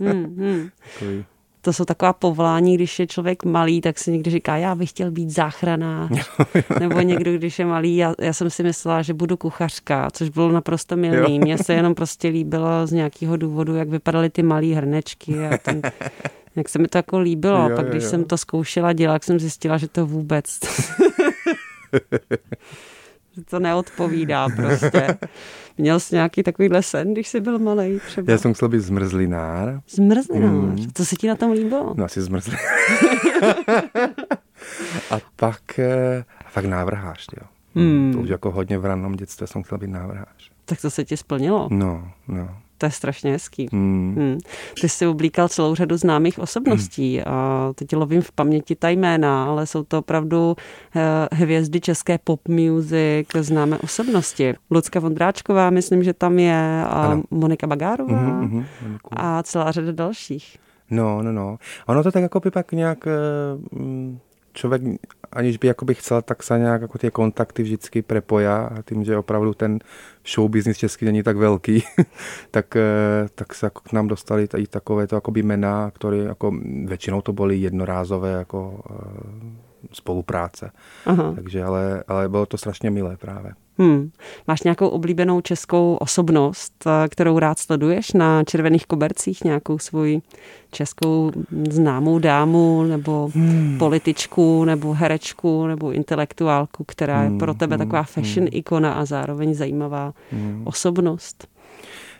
hmm, 0.00 0.36
hmm. 0.36 0.68
Takový 0.92 1.24
to 1.68 1.72
jsou 1.72 1.84
taková 1.84 2.12
povolání, 2.12 2.74
když 2.74 2.98
je 2.98 3.06
člověk 3.06 3.44
malý, 3.44 3.80
tak 3.80 3.98
si 3.98 4.10
někdy 4.10 4.30
říká, 4.30 4.56
já 4.56 4.74
bych 4.74 4.90
chtěl 4.90 5.10
být 5.10 5.30
záchranář. 5.30 6.30
Nebo 6.80 7.00
někdo, 7.00 7.32
když 7.32 7.58
je 7.58 7.64
malý, 7.64 7.96
já, 7.96 8.14
já 8.20 8.32
jsem 8.32 8.50
si 8.50 8.62
myslela, 8.62 9.02
že 9.02 9.14
budu 9.14 9.36
kuchařka, 9.36 10.08
což 10.12 10.28
bylo 10.28 10.52
naprosto 10.52 10.96
milný. 10.96 11.38
Mně 11.38 11.58
se 11.58 11.74
jenom 11.74 11.94
prostě 11.94 12.28
líbilo 12.28 12.86
z 12.86 12.92
nějakého 12.92 13.36
důvodu, 13.36 13.74
jak 13.74 13.88
vypadaly 13.88 14.30
ty 14.30 14.42
malé 14.42 14.66
hrnečky 14.66 15.46
a 15.46 15.58
ten, 15.58 15.82
jak 16.56 16.68
se 16.68 16.78
mi 16.78 16.88
to 16.88 16.98
jako 16.98 17.18
líbilo. 17.18 17.68
Jo, 17.70 17.76
Pak 17.76 17.90
když 17.90 18.02
jo. 18.02 18.10
jsem 18.10 18.24
to 18.24 18.36
zkoušela 18.36 18.92
dělat, 18.92 19.14
tak 19.14 19.24
jsem 19.24 19.40
zjistila, 19.40 19.78
že 19.78 19.88
to 19.88 20.06
vůbec 20.06 20.58
to 23.50 23.58
neodpovídá 23.58 24.48
prostě. 24.56 25.18
Měl 25.78 26.00
jsi 26.00 26.14
nějaký 26.14 26.42
takovýhle 26.42 26.82
sen, 26.82 27.12
když 27.12 27.28
jsi 27.28 27.40
byl 27.40 27.58
malý 27.58 28.00
třeba? 28.06 28.32
Já 28.32 28.38
jsem 28.38 28.54
chtěl 28.54 28.68
být 28.68 28.80
zmrzlinár. 28.80 29.80
Zmrzlinár? 29.88 30.50
Mm. 30.50 30.88
Co 30.94 31.04
se 31.04 31.16
ti 31.16 31.28
na 31.28 31.34
tom 31.34 31.50
líbilo? 31.50 31.94
No 31.96 32.04
asi 32.04 32.22
zmrzlinár. 32.22 32.62
a 35.10 35.18
pak, 35.36 35.78
eh, 35.78 36.24
a 36.46 36.50
pak 36.54 36.64
návrhář, 36.64 37.26
jo. 37.40 37.46
Mm. 37.74 38.12
To 38.12 38.20
už 38.20 38.28
jako 38.28 38.50
hodně 38.50 38.78
v 38.78 38.84
rannom 38.84 39.16
dětství 39.16 39.46
jsem 39.46 39.62
chtěl 39.62 39.78
být 39.78 39.90
návrhář. 39.90 40.50
Tak 40.64 40.80
to 40.80 40.90
se 40.90 41.04
ti 41.04 41.16
splnilo? 41.16 41.68
No, 41.70 42.12
no. 42.28 42.48
To 42.78 42.86
je 42.86 42.90
strašně 42.90 43.32
hezký. 43.32 43.68
Hmm. 43.72 44.14
Hmm. 44.16 44.38
Ty 44.80 44.88
jsi 44.88 45.06
oblíkal 45.06 45.48
celou 45.48 45.74
řadu 45.74 45.96
známých 45.96 46.38
osobností 46.38 47.16
hmm. 47.16 47.34
a 47.34 47.72
teď 47.74 47.96
lovím 47.96 48.22
v 48.22 48.32
paměti 48.32 48.76
ta 48.76 48.88
jména, 48.88 49.44
ale 49.44 49.66
jsou 49.66 49.82
to 49.82 49.98
opravdu 49.98 50.56
eh, 50.96 51.28
hvězdy 51.32 51.80
české 51.80 52.18
pop 52.18 52.48
music, 52.48 53.28
známé 53.40 53.78
osobnosti. 53.78 54.54
Lucka 54.70 55.00
Vondráčková, 55.00 55.70
myslím, 55.70 56.04
že 56.04 56.12
tam 56.12 56.38
je, 56.38 56.84
a 56.84 57.06
ano. 57.06 57.22
Monika 57.30 57.66
Bagárová 57.66 58.42
mm-hmm, 58.42 58.64
mm-hmm, 58.84 58.98
a 59.10 59.42
celá 59.42 59.72
řada 59.72 59.92
dalších. 59.92 60.56
No, 60.90 61.22
no, 61.22 61.32
no. 61.32 61.58
Ono 61.86 62.02
to 62.02 62.12
tak 62.12 62.22
jako 62.22 62.40
by 62.40 62.50
pak 62.50 62.72
nějak... 62.72 63.06
Uh, 63.06 64.18
člověk, 64.58 64.82
aniž 65.32 65.56
by 65.56 65.68
jakoby 65.68 65.94
chcel, 65.94 66.22
tak 66.22 66.42
se 66.42 66.58
nějak 66.58 66.82
jako 66.82 66.98
ty 66.98 67.10
kontakty 67.10 67.62
vždycky 67.62 68.02
prepoja 68.02 68.56
a 68.56 68.82
tím, 68.82 69.04
že 69.04 69.16
opravdu 69.16 69.54
ten 69.54 69.78
show 70.34 70.50
business 70.50 70.78
český 70.78 71.04
není 71.04 71.22
tak 71.22 71.36
velký, 71.36 71.84
tak, 72.50 72.76
eh, 72.76 73.28
tak 73.34 73.54
se 73.54 73.66
jako 73.66 73.80
k 73.80 73.92
nám 73.92 74.08
dostali 74.08 74.48
i 74.56 74.66
takové 74.66 75.06
to 75.06 75.14
jakoby 75.14 75.42
jména, 75.42 75.90
které 75.90 76.16
jako 76.16 76.52
většinou 76.84 77.22
to 77.22 77.32
byly 77.32 77.56
jednorázové 77.56 78.32
jako 78.32 78.80
eh, 78.90 78.94
spolupráce. 79.92 80.70
Aha. 81.06 81.32
Takže 81.34 81.64
ale, 81.64 82.04
ale 82.08 82.28
bylo 82.28 82.46
to 82.46 82.58
strašně 82.58 82.90
milé 82.90 83.16
právě. 83.16 83.52
Hmm. 83.78 84.10
Máš 84.46 84.62
nějakou 84.62 84.88
oblíbenou 84.88 85.40
českou 85.40 85.96
osobnost, 86.00 86.84
eh, 86.86 87.08
kterou 87.08 87.38
rád 87.38 87.58
sleduješ 87.58 88.12
na 88.12 88.44
červených 88.44 88.86
kobercích, 88.86 89.44
nějakou 89.44 89.78
svoji 89.78 90.20
českou 90.70 91.30
známou 91.70 92.18
dámu, 92.18 92.82
nebo 92.82 93.30
hmm. 93.34 93.76
političku, 93.78 94.64
nebo 94.64 94.92
herečku, 94.92 95.66
nebo 95.66 95.92
intelektuálku, 95.92 96.84
která 96.84 97.22
je 97.22 97.30
pro 97.30 97.54
tebe 97.54 97.76
hmm. 97.76 97.86
taková 97.86 98.02
fashion 98.02 98.46
hmm. 98.46 98.58
ikona 98.58 98.92
a 98.92 99.04
zároveň 99.04 99.54
zajímavá 99.54 100.14
hmm. 100.32 100.62
osobnost? 100.64 101.48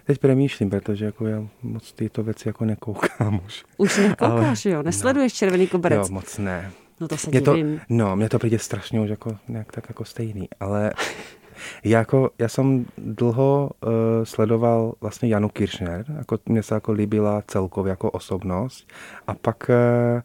Teď 0.09 0.19
přemýšlím, 0.19 0.71
protože 0.71 1.05
jako 1.05 1.27
já 1.27 1.43
moc 1.63 1.93
tyto 1.93 2.23
věci 2.23 2.49
jako 2.49 2.65
nekoukám 2.65 3.41
už. 3.47 3.65
Už 3.77 3.99
nekoukáš, 3.99 4.67
Ale, 4.67 4.75
jo? 4.75 4.83
Nesleduješ 4.83 5.33
no. 5.33 5.37
červený 5.37 5.67
koberec? 5.67 6.09
Jo, 6.09 6.15
moc 6.15 6.39
ne. 6.39 6.71
No 7.01 7.09
to 7.09 7.17
se 7.17 7.31
mě 7.31 7.41
divím. 7.41 7.79
To, 7.79 7.85
no, 7.89 8.17
mně 8.17 8.29
to 8.29 8.39
přijde 8.39 8.59
strašně 8.59 9.01
už 9.01 9.11
jako 9.11 9.37
nějak 9.49 9.73
tak 9.73 9.85
jako 9.89 10.05
stejný, 10.05 10.49
ale 10.61 10.93
jako, 11.85 12.31
já 12.39 12.49
jsem 12.49 12.87
dlouho 12.99 13.71
uh, 13.87 13.91
sledoval 14.25 14.95
vlastně 15.01 15.29
Janu 15.29 15.49
Kirchner, 15.49 16.05
jako 16.19 16.39
mě 16.47 16.63
se 16.63 16.75
jako 16.75 16.93
líbila 16.93 17.43
celkově 17.47 17.91
jako 17.91 18.11
osobnost 18.11 18.93
a 19.27 19.35
pak 19.35 19.71
uh, 19.71 20.21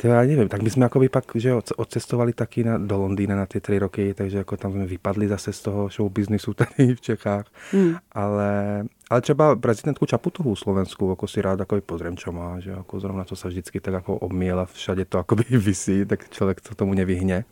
to 0.00 0.06
já 0.08 0.20
nevím, 0.20 0.48
tak 0.48 0.62
my 0.62 0.70
jsme 0.70 0.84
jako 0.84 1.00
pak 1.10 1.24
že 1.34 1.54
odcestovali 1.76 2.32
taky 2.32 2.64
na, 2.64 2.78
do 2.78 2.98
Londýna 2.98 3.36
na 3.36 3.46
ty 3.46 3.60
tři 3.60 3.78
roky, 3.78 4.14
takže 4.14 4.38
jako 4.38 4.56
tam 4.56 4.72
jsme 4.72 4.86
vypadli 4.86 5.28
zase 5.28 5.52
z 5.52 5.62
toho 5.62 5.88
show 5.88 6.12
businessu 6.12 6.54
tady 6.54 6.94
v 6.94 7.00
Čechách. 7.00 7.46
Hmm. 7.72 7.96
Ale, 8.12 8.84
ale 9.10 9.20
třeba 9.20 9.56
prezidentku 9.56 10.06
Čaputovou 10.06 10.56
Slovensku, 10.56 11.10
jako 11.10 11.26
si 11.26 11.42
rád 11.42 11.60
jako 11.60 11.80
pozriem, 11.80 12.16
čo 12.16 12.32
má, 12.32 12.60
že 12.60 12.70
jako 12.70 13.00
zrovna 13.00 13.24
to 13.24 13.36
se 13.36 13.48
vždycky 13.48 13.80
tak 13.80 13.94
jako 13.94 14.14
obměla, 14.14 14.64
všade 14.64 15.04
to 15.04 15.18
jako 15.18 15.36
by 15.36 15.44
vysí, 15.58 16.04
tak 16.04 16.30
člověk 16.30 16.60
to 16.60 16.74
tomu 16.74 16.94
nevyhne. 16.94 17.44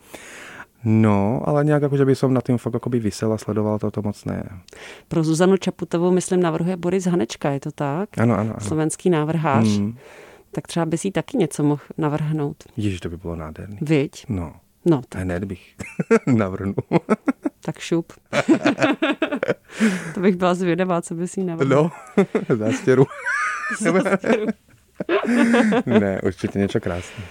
No, 0.88 1.42
ale 1.44 1.64
nějak 1.64 1.82
jako, 1.82 1.96
že 1.96 2.04
by 2.04 2.14
som 2.14 2.34
na 2.34 2.40
tím 2.40 2.58
fakt 2.58 2.74
jako 2.74 2.90
by 2.90 2.98
vysel 3.00 3.32
a 3.32 3.38
sledoval 3.38 3.78
to, 3.78 3.90
to 3.90 4.02
moc 4.02 4.24
ne. 4.24 4.42
Pro 5.08 5.24
Zuzanu 5.24 5.56
Čaputovou, 5.56 6.10
myslím, 6.10 6.40
navrhuje 6.40 6.76
Boris 6.76 7.06
Hanečka, 7.06 7.50
je 7.50 7.60
to 7.60 7.70
tak? 7.70 8.18
Ano, 8.18 8.34
ano. 8.34 8.50
ano. 8.50 8.60
Slovenský 8.60 9.10
návrhář. 9.10 9.66
Hmm 9.66 9.96
tak 10.56 10.66
třeba 10.66 10.86
bys 10.86 11.04
jí 11.04 11.12
taky 11.12 11.36
něco 11.36 11.62
mohl 11.62 11.82
navrhnout. 11.98 12.64
Ježiš, 12.76 13.00
to 13.00 13.08
by 13.08 13.16
bylo 13.16 13.36
nádherný. 13.36 13.78
Viď? 13.80 14.26
No. 14.28 14.54
No, 14.84 15.02
tak. 15.08 15.22
Hned 15.22 15.44
bych 15.44 15.74
navrhnul. 16.26 16.74
tak 17.60 17.78
šup. 17.78 18.12
to 20.14 20.20
bych 20.20 20.36
byla 20.36 20.54
zvědavá, 20.54 21.02
co 21.02 21.14
bys 21.14 21.36
jí 21.36 21.44
navrhnul. 21.44 21.82
No, 21.82 21.90
zástěru. 22.56 23.06
zástěru. 23.80 24.46
ne, 25.86 26.20
určitě 26.20 26.58
něco 26.58 26.80
krásného. 26.80 27.28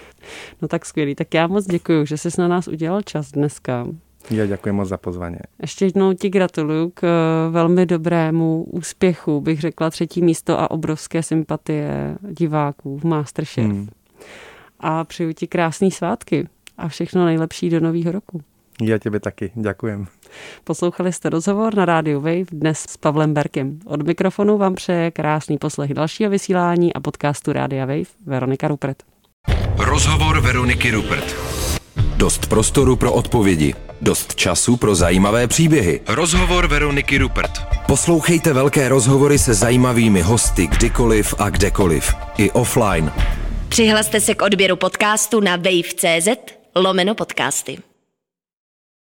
No 0.62 0.68
tak 0.68 0.86
skvělý. 0.86 1.14
Tak 1.14 1.34
já 1.34 1.46
moc 1.46 1.66
děkuji, 1.66 2.06
že 2.06 2.16
jsi 2.16 2.28
na 2.38 2.48
nás 2.48 2.68
udělal 2.68 3.02
čas 3.02 3.32
dneska. 3.32 3.86
Já 4.30 4.46
děkuji 4.46 4.72
moc 4.72 4.88
za 4.88 4.96
pozvání. 4.96 5.36
Ještě 5.60 5.84
jednou 5.84 6.12
ti 6.12 6.28
gratuluju 6.28 6.90
k 6.94 7.04
eh, 7.04 7.50
velmi 7.50 7.86
dobrému 7.86 8.64
úspěchu, 8.64 9.40
bych 9.40 9.60
řekla 9.60 9.90
třetí 9.90 10.22
místo 10.22 10.60
a 10.60 10.70
obrovské 10.70 11.22
sympatie 11.22 12.16
diváků 12.30 12.98
v 12.98 13.04
Masterchef. 13.04 13.64
Hmm. 13.64 13.88
A 14.80 15.04
přeju 15.04 15.32
ti 15.32 15.46
krásný 15.46 15.90
svátky 15.90 16.48
a 16.78 16.88
všechno 16.88 17.24
nejlepší 17.24 17.70
do 17.70 17.80
nového 17.80 18.12
roku. 18.12 18.40
Já 18.82 18.98
těbe 18.98 19.20
taky, 19.20 19.52
děkujem. 19.54 20.06
Poslouchali 20.64 21.12
jste 21.12 21.30
rozhovor 21.30 21.74
na 21.74 21.84
rádiu 21.84 22.20
Wave 22.20 22.44
dnes 22.52 22.78
s 22.78 22.96
Pavlem 22.96 23.34
Berkem. 23.34 23.78
Od 23.86 24.02
mikrofonu 24.02 24.58
vám 24.58 24.74
přeje 24.74 25.10
krásný 25.10 25.58
poslech 25.58 25.94
dalšího 25.94 26.30
vysílání 26.30 26.94
a 26.94 27.00
podcastu 27.00 27.52
Rádia 27.52 27.86
Wave 27.86 28.10
Veronika 28.26 28.68
Rupert. 28.68 29.02
Rozhovor 29.78 30.40
Veroniky 30.40 30.90
Rupert. 30.90 31.36
Dost 32.16 32.46
prostoru 32.46 32.96
pro 32.96 33.12
odpovědi. 33.12 33.74
Dost 34.00 34.34
času 34.34 34.76
pro 34.76 34.94
zajímavé 34.94 35.46
příběhy. 35.46 36.00
Rozhovor 36.08 36.66
Veroniky 36.66 37.18
Rupert. 37.18 37.50
Poslouchejte 37.86 38.52
velké 38.52 38.88
rozhovory 38.88 39.38
se 39.38 39.54
zajímavými 39.54 40.22
hosty 40.22 40.66
kdykoliv 40.66 41.34
a 41.38 41.50
kdekoliv. 41.50 42.14
I 42.38 42.50
offline. 42.50 43.12
Přihlaste 43.68 44.20
se 44.20 44.34
k 44.34 44.42
odběru 44.42 44.76
podcastu 44.76 45.40
na 45.40 45.56
wave.cz 45.56 46.28
lomeno 46.76 47.14
podcasty. 47.14 47.78